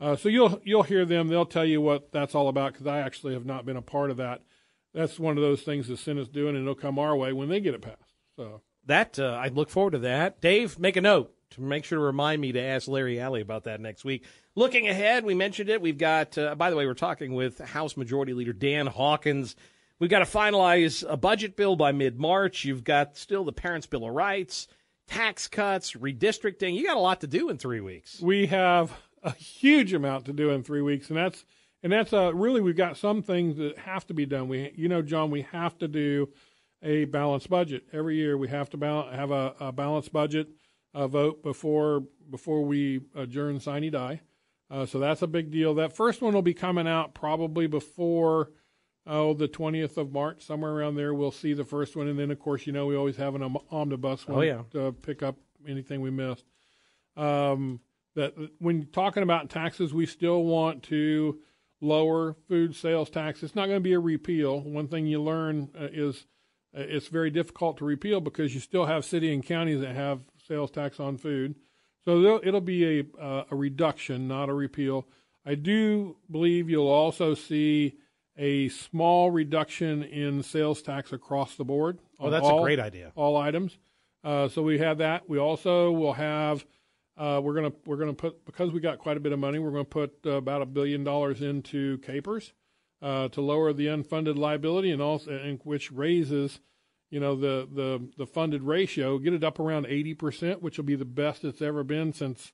[0.00, 1.28] Uh, so you'll you'll hear them.
[1.28, 4.10] They'll tell you what that's all about because I actually have not been a part
[4.10, 4.42] of that.
[4.94, 7.60] That's one of those things the Senate's doing, and it'll come our way when they
[7.60, 8.14] get it passed.
[8.36, 10.40] So That uh, I look forward to that.
[10.40, 13.64] Dave, make a note to make sure to remind me to ask Larry Alley about
[13.64, 14.24] that next week.
[14.54, 15.80] Looking ahead, we mentioned it.
[15.80, 16.38] We've got.
[16.38, 19.56] Uh, by the way, we're talking with House Majority Leader Dan Hawkins.
[19.98, 22.64] We've got to finalize a budget bill by mid March.
[22.64, 24.68] You've got still the Parents' Bill of Rights,
[25.08, 26.74] tax cuts, redistricting.
[26.74, 28.20] You got a lot to do in three weeks.
[28.20, 28.92] we have
[29.22, 31.44] a huge amount to do in three weeks, and that's
[31.82, 34.48] and that's uh, really we've got some things that have to be done.
[34.48, 36.28] We, you know, John, we have to do
[36.82, 38.36] a balanced budget every year.
[38.36, 38.78] We have to
[39.12, 40.48] have a, a balanced budget
[40.94, 44.20] uh, vote before before we adjourn sine die.
[44.70, 45.74] Uh, so that's a big deal.
[45.74, 48.50] That first one will be coming out probably before
[49.08, 51.14] oh the twentieth of March, somewhere around there.
[51.14, 53.56] We'll see the first one, and then of course you know we always have an
[53.70, 54.62] omnibus one Oh, yeah.
[54.72, 55.36] to pick up
[55.66, 56.44] anything we missed.
[57.16, 57.80] Um,
[58.14, 61.38] that when talking about taxes, we still want to
[61.80, 63.42] lower food sales tax.
[63.42, 64.60] It's not going to be a repeal.
[64.60, 66.26] One thing you learn uh, is
[66.76, 70.20] uh, it's very difficult to repeal because you still have city and counties that have
[70.46, 71.54] sales tax on food.
[72.04, 75.06] So it'll be a uh, a reduction, not a repeal.
[75.44, 77.96] I do believe you'll also see
[78.38, 81.98] a small reduction in sales tax across the board.
[82.20, 83.12] Oh, that's a great idea.
[83.16, 83.76] All items.
[84.24, 85.28] Uh, so we have that.
[85.28, 86.64] We also will have.
[87.16, 89.58] Uh, we're gonna we're gonna put because we got quite a bit of money.
[89.58, 92.52] We're gonna put uh, about a billion dollars into KPERS
[93.02, 96.60] uh, to lower the unfunded liability and also and which raises,
[97.10, 100.84] you know, the the the funded ratio, get it up around eighty percent, which will
[100.84, 102.52] be the best it's ever been since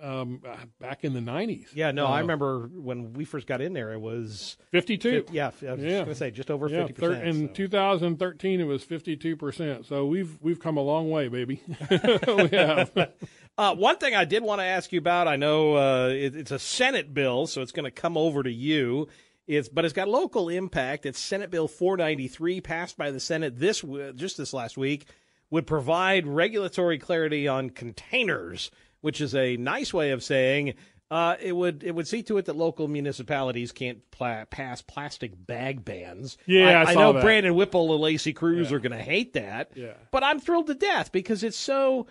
[0.00, 1.68] um, uh, back in the nineties.
[1.74, 5.26] Yeah, no, I remember when we first got in there, it was 52.
[5.30, 5.90] Yeah, I was yeah.
[5.90, 7.28] going to say just over Yeah, fifty thir- percent.
[7.28, 9.86] In 2013, it was 52 percent.
[9.86, 11.62] So we've we've come a long way, baby.
[12.28, 12.90] we have.
[13.56, 16.50] Uh, one thing I did want to ask you about, I know uh, it, it's
[16.50, 19.06] a Senate bill, so it's going to come over to you.
[19.46, 21.06] It's but it's got local impact.
[21.06, 25.06] It's Senate Bill 493, passed by the Senate this w- just this last week,
[25.50, 28.72] would provide regulatory clarity on containers,
[29.04, 30.74] which is a nice way of saying
[31.10, 35.32] uh, it would it would see to it that local municipalities can't pla- pass plastic
[35.36, 36.38] bag bans.
[36.46, 37.22] Yeah, I I, saw know that.
[37.22, 39.72] Brandon Whipple and Lacey Cruse are going to hate that.
[39.74, 39.92] Yeah.
[40.10, 42.06] But I'm thrilled to death because it's so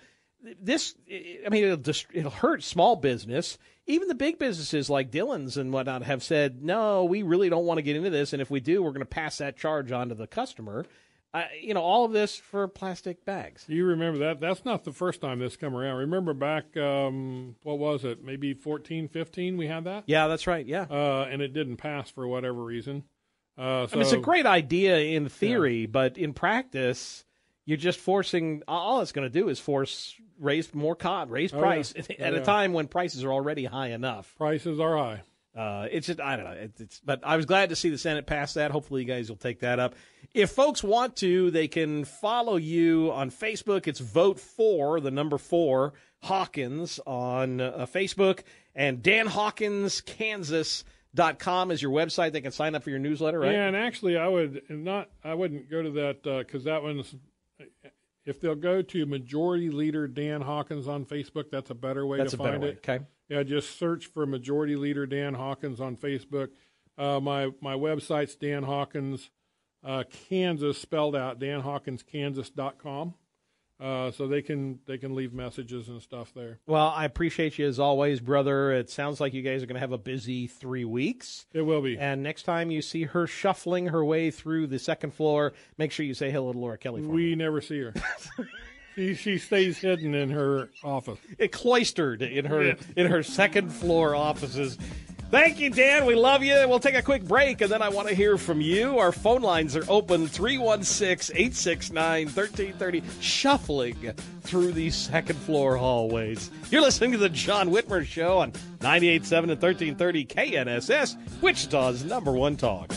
[0.62, 3.58] this, I mean, it'll, just, it'll hurt small business.
[3.88, 7.78] Even the big businesses like Dillon's and whatnot have said, no, we really don't want
[7.78, 8.34] to get into this.
[8.34, 10.86] And if we do, we're going to pass that charge on to the customer.
[11.34, 13.66] Uh, you know, all of this for plastic bags.
[13.68, 14.40] You remember that?
[14.40, 15.98] That's not the first time this come around.
[15.98, 18.24] Remember back, um, what was it?
[18.24, 20.04] Maybe 14, 15 we had that?
[20.06, 20.64] Yeah, that's right.
[20.64, 20.86] Yeah.
[20.90, 23.04] Uh, and it didn't pass for whatever reason.
[23.58, 25.88] Uh, so, I mean, it's a great idea in theory, yeah.
[25.88, 27.26] but in practice,
[27.66, 28.62] you're just forcing.
[28.68, 32.16] All it's going to do is force raise more cost, raise price oh, yeah.
[32.26, 32.44] at oh, a yeah.
[32.44, 34.34] time when prices are already high enough.
[34.38, 35.22] Prices are high.
[35.56, 36.51] Uh, it's just I don't know.
[36.51, 38.72] It, it's but I was glad to see the Senate pass that.
[38.72, 39.95] Hopefully, you guys will take that up.
[40.34, 43.88] If folks want to, they can follow you on Facebook.
[43.88, 45.93] It's vote for the number four
[46.24, 48.41] Hawkins on uh, Facebook
[48.74, 50.84] and Dan Hawkins Kansas
[51.14, 52.32] dot com is your website.
[52.32, 53.51] They can sign up for your newsletter, right?
[53.51, 55.10] Yeah, and actually, I would not.
[55.24, 57.14] I wouldn't go to that because uh, that one's.
[58.26, 62.32] If they'll go to Majority Leader Dan Hawkins on Facebook, that's a better way that's
[62.32, 62.61] to find it.
[62.61, 62.69] Way.
[62.78, 62.99] Okay.
[63.30, 66.49] Yeah, just search for Majority Leader Dan Hawkins on Facebook.
[66.97, 69.30] Uh, my my website's Dan Hawkins
[69.84, 73.13] uh, Kansas spelled out danhawkinskansas.com.
[73.84, 76.58] Uh, so they can they can leave messages and stuff there.
[76.66, 78.72] Well, I appreciate you as always, brother.
[78.72, 81.46] It sounds like you guys are going to have a busy three weeks.
[81.52, 81.98] It will be.
[81.98, 86.06] And next time you see her shuffling her way through the second floor, make sure
[86.06, 87.02] you say hello to Laura Kelly.
[87.02, 87.36] For We me.
[87.36, 87.94] never see her.
[88.96, 91.20] She, she stays hidden in her office.
[91.38, 92.74] It cloistered in her yeah.
[92.96, 94.78] in her second floor offices.
[95.34, 96.06] Thank you, Dan.
[96.06, 96.54] We love you.
[96.70, 99.00] We'll take a quick break, and then I want to hear from you.
[99.00, 106.52] Our phone lines are open 316 869 1330, shuffling through these second floor hallways.
[106.70, 112.56] You're listening to The John Whitmer Show on 98.7 and 1330 KNSS, Wichita's number one
[112.56, 112.91] talk.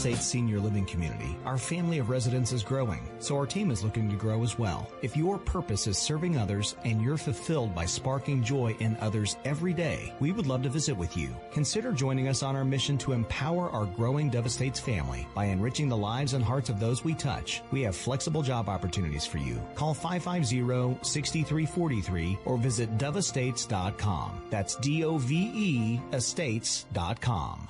[0.00, 3.84] Dove Estates Senior Living Community, our family of residents is growing, so our team is
[3.84, 4.90] looking to grow as well.
[5.02, 9.74] If your purpose is serving others and you're fulfilled by sparking joy in others every
[9.74, 11.28] day, we would love to visit with you.
[11.52, 15.90] Consider joining us on our mission to empower our growing Dove Estates family by enriching
[15.90, 17.60] the lives and hearts of those we touch.
[17.70, 19.60] We have flexible job opportunities for you.
[19.74, 24.46] Call 550-6343 or visit doveestates.com.
[24.48, 27.68] That's D-O-V-E estates.com.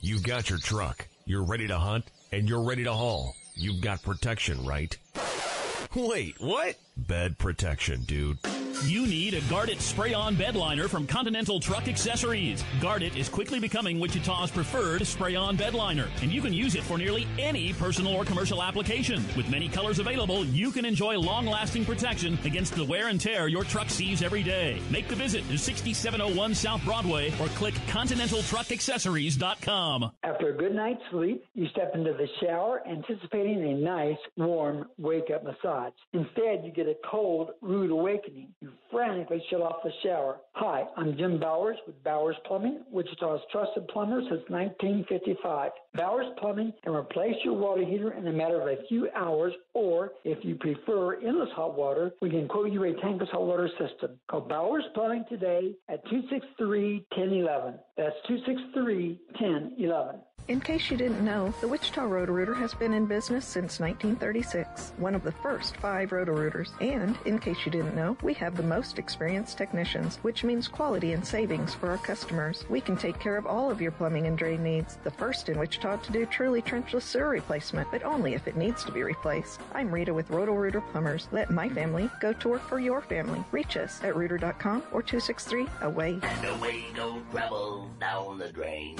[0.00, 1.08] You've got your truck.
[1.26, 3.34] You're ready to hunt and you're ready to haul.
[3.54, 4.96] You've got protection, right?
[5.94, 6.76] Wait, what?
[6.96, 8.38] Bed protection, dude.
[8.86, 12.62] You need a Guardit spray-on bed liner from Continental Truck Accessories.
[12.80, 16.96] Guardit is quickly becoming Wichita's preferred spray-on bed liner, and you can use it for
[16.96, 19.24] nearly any personal or commercial application.
[19.36, 23.64] With many colors available, you can enjoy long-lasting protection against the wear and tear your
[23.64, 24.80] truck sees every day.
[24.90, 30.12] Make the visit to 6701 South Broadway or click ContinentalTruckAccessories.com.
[30.22, 35.42] After a good night's sleep, you step into the shower anticipating a nice, warm wake-up
[35.42, 35.94] massage.
[36.12, 38.54] Instead, you get a cold, rude awakening.
[38.60, 40.38] You frantically shut off the shower.
[40.52, 45.70] Hi, I'm Jim Bowers with Bowers Plumbing, Wichita's trusted plumber since 1955.
[45.94, 50.12] Bowers Plumbing can replace your water heater in a matter of a few hours, or
[50.24, 54.18] if you prefer endless hot water, we can quote you a tankless hot water system.
[54.30, 57.74] Call Bowers Plumbing today at 263 1011.
[57.96, 60.20] That's 263 1011.
[60.48, 65.14] In case you didn't know, the Wichita Roto-Rooter has been in business since 1936, one
[65.14, 66.72] of the first five Roto-Rooters.
[66.80, 71.12] And, in case you didn't know, we have the most experienced technicians, which means quality
[71.12, 72.64] and savings for our customers.
[72.70, 75.58] We can take care of all of your plumbing and drain needs, the first in
[75.58, 79.60] Wichita to do truly trenchless sewer replacement, but only if it needs to be replaced.
[79.74, 81.28] I'm Rita with Roto-Rooter Plumbers.
[81.30, 83.44] Let my family go to work for your family.
[83.52, 86.20] Reach us at rooter.com or 263-AWAY.
[86.22, 88.96] And away go gravel down the drain.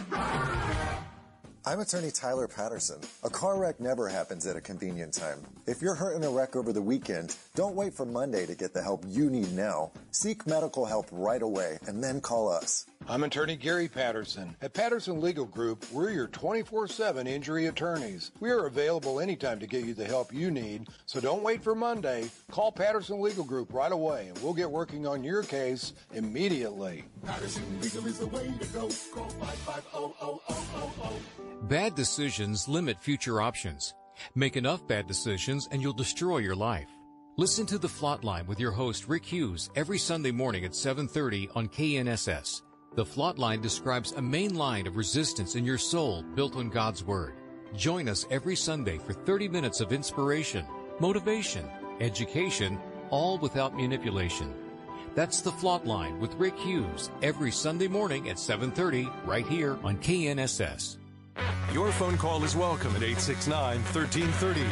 [1.66, 3.00] I'm attorney Tyler Patterson.
[3.24, 5.40] A car wreck never happens at a convenient time.
[5.66, 8.72] If you're hurt in a wreck over the weekend, don't wait for Monday to get
[8.72, 9.90] the help you need now.
[10.10, 12.86] Seek medical help right away and then call us.
[13.06, 14.54] I'm attorney Gary Patterson.
[14.60, 18.32] At Patterson Legal Group, we're your 24 7 injury attorneys.
[18.40, 21.74] We are available anytime to get you the help you need, so don't wait for
[21.74, 22.28] Monday.
[22.50, 27.04] Call Patterson Legal Group right away and we'll get working on your case immediately.
[27.24, 28.90] Patterson Legal is the way to go.
[29.14, 31.14] Call 550
[31.62, 33.94] Bad decisions limit future options.
[34.34, 36.88] Make enough bad decisions and you'll destroy your life.
[37.38, 41.48] Listen to The Flot Line with your host Rick Hughes every Sunday morning at 7:30
[41.54, 42.62] on KNSS.
[42.94, 47.04] The Flot Line describes a main line of resistance in your soul built on God's
[47.04, 47.34] Word.
[47.76, 50.64] Join us every Sunday for 30 minutes of inspiration,
[50.98, 51.68] motivation,
[52.00, 52.80] education,
[53.10, 54.52] all without manipulation.
[55.14, 59.98] That's The Flot Line with Rick Hughes every Sunday morning at 7:30 right here on
[59.98, 60.96] KNSS.
[61.72, 64.64] Your phone call is welcome at 869 1330.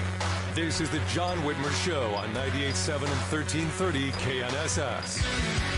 [0.54, 5.75] This is the John Whitmer Show on 98.7 and 1330 KNSS.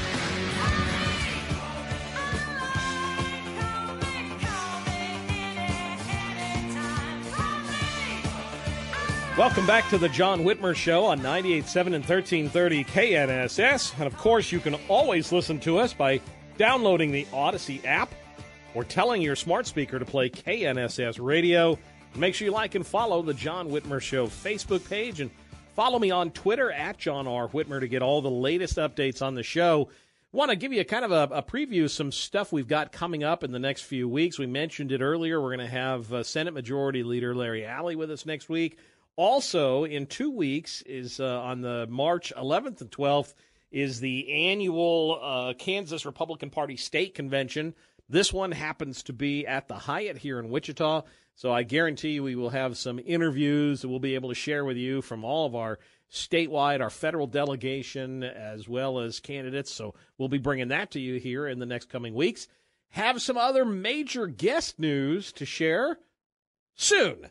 [9.39, 13.97] Welcome back to the John Whitmer Show on 98.7 and 1330 KNSS.
[13.97, 16.20] And of course, you can always listen to us by
[16.57, 18.12] downloading the Audacy app
[18.74, 21.78] or telling your smart speaker to play KNSS radio.
[22.16, 25.30] Make sure you like and follow the John Whitmer Show Facebook page and
[25.76, 27.47] follow me on Twitter at John R.
[27.47, 29.89] Whitmer to get all the latest updates on the show.
[30.32, 33.22] Want to give you a kind of a, a preview, some stuff we've got coming
[33.22, 34.36] up in the next few weeks.
[34.36, 35.41] We mentioned it earlier.
[35.41, 38.78] We're going to have uh, Senate Majority Leader Larry Alley with us next week.
[39.19, 43.35] Also, in two weeks is uh, on the March 11th and 12th
[43.73, 47.75] is the annual uh, Kansas Republican Party state convention.
[48.09, 51.03] This one happens to be at the Hyatt here in Wichita.
[51.35, 54.64] So I guarantee you we will have some interviews that we'll be able to share
[54.64, 59.73] with you from all of our statewide, our federal delegation, as well as candidates.
[59.73, 62.47] So we'll be bringing that to you here in the next coming weeks.
[62.91, 65.99] Have some other major guest news to share
[66.77, 67.31] soon.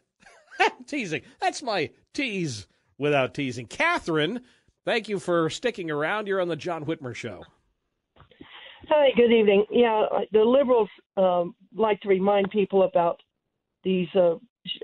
[0.88, 1.22] teasing.
[1.39, 3.68] That's my tease without teasing.
[3.68, 4.41] Catherine,
[4.86, 6.28] thank you for sticking around.
[6.28, 7.43] You're on the John Whitmer Show.
[8.89, 9.66] Hi, good evening.
[9.70, 13.20] Yeah, the liberals um, like to remind people about
[13.84, 14.36] these uh,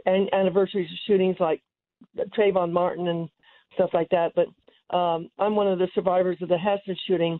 [0.05, 1.61] an- anniversaries of shootings like
[2.37, 3.29] Trayvon Martin and
[3.75, 4.33] stuff like that.
[4.35, 4.47] But
[4.95, 7.39] um, I'm one of the survivors of the Hesston shooting,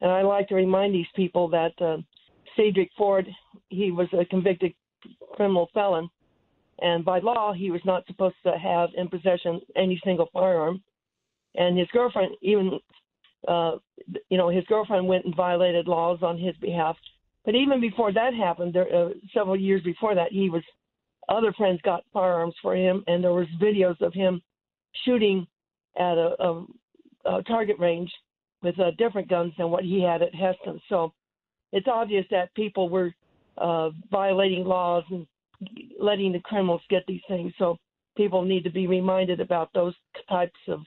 [0.00, 1.96] and I like to remind these people that uh,
[2.56, 3.26] Cedric Ford,
[3.68, 4.72] he was a convicted
[5.32, 6.08] criminal felon,
[6.80, 10.82] and by law he was not supposed to have in possession any single firearm.
[11.54, 12.78] And his girlfriend even
[13.46, 13.76] uh
[14.28, 16.96] you know his girlfriend went and violated laws on his behalf.
[17.44, 20.62] But even before that happened there uh, several years before that he was
[21.28, 24.42] other friends got firearms for him and there was videos of him
[25.04, 25.46] shooting
[25.96, 26.66] at a, a,
[27.26, 28.10] a target range
[28.62, 30.80] with uh, different guns than what he had at Hesston.
[30.88, 31.12] So
[31.72, 33.14] it's obvious that people were
[33.58, 35.24] uh violating laws and
[35.98, 37.52] letting the criminals get these things.
[37.58, 37.76] So
[38.16, 39.94] people need to be reminded about those
[40.28, 40.80] types of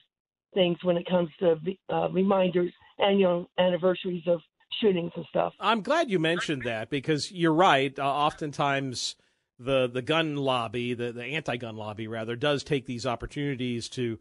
[0.54, 1.56] things when it comes to
[1.90, 4.40] uh, reminders, annual anniversaries of
[4.80, 5.52] shootings and stuff.
[5.60, 7.96] I'm glad you mentioned that because you're right.
[7.98, 9.16] Uh, oftentimes,
[9.58, 14.18] the the gun lobby, the the anti-gun lobby rather, does take these opportunities to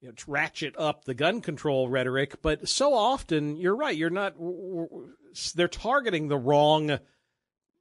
[0.00, 2.40] you know, ratchet up the gun control rhetoric.
[2.42, 3.96] But so often, you're right.
[3.96, 4.34] You're not.
[5.54, 6.98] They're targeting the wrong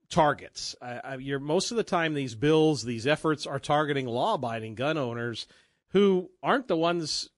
[0.09, 0.75] targets.
[1.19, 5.47] you're most of the time these bills, these efforts are targeting law-abiding gun owners
[5.89, 7.29] who aren't the ones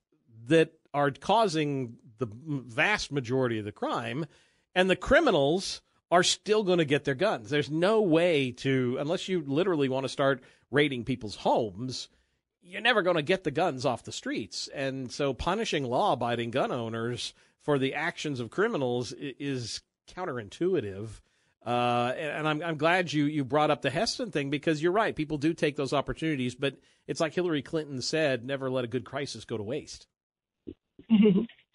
[0.48, 4.26] that are causing the vast majority of the crime,
[4.76, 7.50] and the criminals are still going to get their guns.
[7.50, 10.42] There's no way to, unless you literally want to start
[10.72, 12.10] raiding people's homes,
[12.62, 14.68] you're never going to get the guns off the streets.
[14.74, 21.22] And so punishing law abiding gun owners for the actions of criminals is counterintuitive.
[21.66, 25.16] Uh, and I'm, I'm glad you, you brought up the Hesston thing because you're right.
[25.16, 26.76] People do take those opportunities, but
[27.08, 30.08] it's like Hillary Clinton said never let a good crisis go to waste.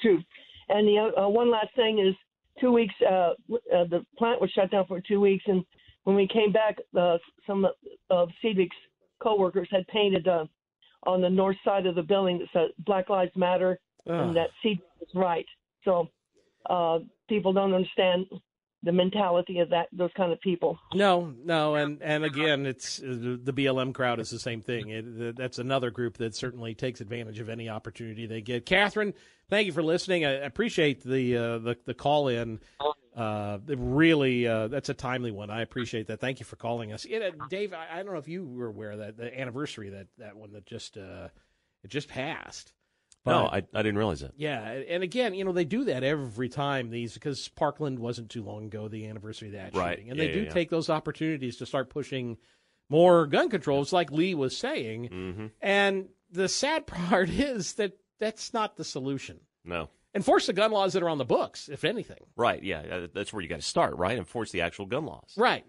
[0.00, 0.22] True.
[0.68, 2.14] And the uh, one last thing is
[2.60, 5.44] two weeks, uh, uh, the plant was shut down for two weeks.
[5.46, 5.64] And
[6.04, 7.66] when we came back, uh, some
[8.10, 8.76] of Cedric's
[9.22, 10.46] coworkers had painted uh,
[11.04, 14.86] on the north side of the building that said Black Lives Matter and that Cedric
[15.00, 15.46] was right.
[15.84, 16.08] So
[16.68, 18.26] uh, people don't understand
[18.84, 20.78] the mentality of that those kind of people.
[20.94, 24.90] No, no, and and again, it's the BLM crowd is the same thing.
[24.90, 28.66] It, that's another group that certainly takes advantage of any opportunity they get.
[28.66, 29.14] Catherine,
[29.48, 30.24] thank you for listening.
[30.24, 32.60] I appreciate the uh, the, the call in.
[33.16, 35.48] Uh, really, uh, that's a timely one.
[35.48, 36.20] I appreciate that.
[36.20, 37.72] Thank you for calling us, it, uh, Dave.
[37.72, 40.66] I, I, don't know if you were aware that the anniversary that that one that
[40.66, 41.28] just uh,
[41.82, 42.72] it just passed.
[43.24, 44.32] But, no, I, I didn't realize that.
[44.36, 48.42] Yeah, and again, you know, they do that every time these because Parkland wasn't too
[48.42, 49.96] long ago the anniversary of that right.
[49.96, 52.36] shooting, and yeah, they do yeah, take those opportunities to start pushing
[52.90, 55.08] more gun controls, like Lee was saying.
[55.08, 55.46] Mm-hmm.
[55.62, 59.40] And the sad part is that that's not the solution.
[59.64, 59.88] No.
[60.14, 62.24] Enforce the gun laws that are on the books, if anything.
[62.36, 62.62] Right.
[62.62, 63.96] Yeah, that's where you got to start.
[63.96, 64.16] Right.
[64.16, 65.32] Enforce the actual gun laws.
[65.36, 65.64] Right.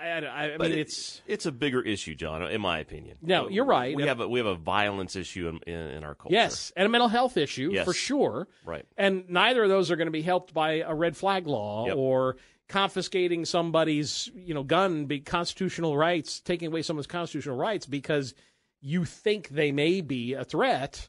[0.00, 3.18] I, I, I mean, it, it's it's a bigger issue, John, in my opinion.
[3.22, 3.96] No, you're right.
[3.96, 6.34] We have a we have a violence issue in, in, in our culture.
[6.34, 7.84] Yes, and a mental health issue yes.
[7.84, 8.48] for sure.
[8.64, 8.86] Right.
[8.96, 11.96] And neither of those are going to be helped by a red flag law yep.
[11.96, 12.36] or
[12.68, 18.34] confiscating somebody's you know gun, be constitutional rights, taking away someone's constitutional rights because
[18.80, 21.08] you think they may be a threat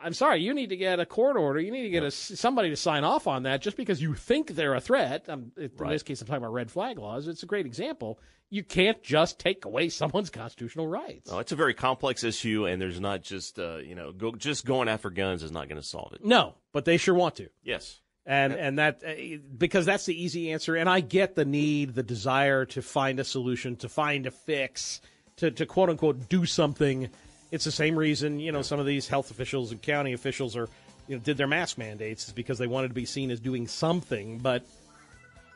[0.00, 1.58] I'm sorry, you need to get a court order.
[1.58, 4.50] You need to get a, somebody to sign off on that just because you think
[4.54, 5.28] they're a threat.
[5.28, 5.90] Um, in Right.
[5.90, 7.26] this case, I'm talking about red flag laws.
[7.26, 8.20] It's a great example.
[8.50, 11.30] You can't just take away someone's constitutional rights.
[11.30, 14.64] No, it's a very complex issue, and there's not just uh, you know go, just
[14.64, 16.24] going after guns is not going to solve it.
[16.24, 17.48] No, but they sure want to.
[17.64, 18.00] Yes.
[18.24, 20.76] And and that uh, because that's the easy answer.
[20.76, 25.00] And I get the need, the desire to find a solution, to find a fix,
[25.38, 27.08] to to quote unquote do something.
[27.50, 30.68] It's the same reason you know some of these health officials and county officials are
[31.06, 33.66] you know did their mask mandates is because they wanted to be seen as doing
[33.66, 34.62] something, but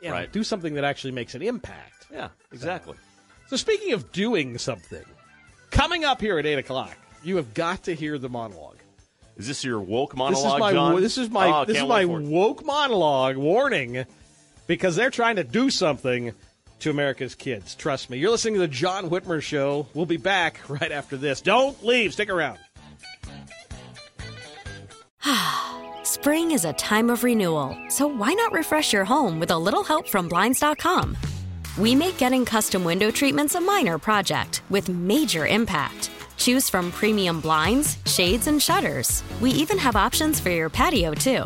[0.01, 0.31] you know, Right.
[0.31, 2.07] do something that actually makes an impact.
[2.11, 2.95] Yeah, exactly.
[3.47, 5.03] So speaking of doing something,
[5.71, 8.77] coming up here at eight o'clock, you have got to hear the monologue.
[9.37, 11.01] Is this your woke monologue, This is my John?
[11.01, 12.27] this is my Oh, this is my wait for it.
[12.27, 14.05] woke monologue warning
[14.67, 16.33] because they're trying to do something
[16.83, 17.75] to America's kids.
[17.75, 18.17] Trust me.
[18.17, 19.87] You're listening to the John Whitmer show.
[19.93, 21.41] We'll be back right after this.
[21.41, 22.13] Don't leave.
[22.13, 22.59] Stick around.
[26.03, 29.83] Spring is a time of renewal, so why not refresh your home with a little
[29.83, 31.17] help from Blinds.com?
[31.77, 36.11] We make getting custom window treatments a minor project with major impact.
[36.37, 39.23] Choose from premium blinds, shades, and shutters.
[39.41, 41.45] We even have options for your patio, too.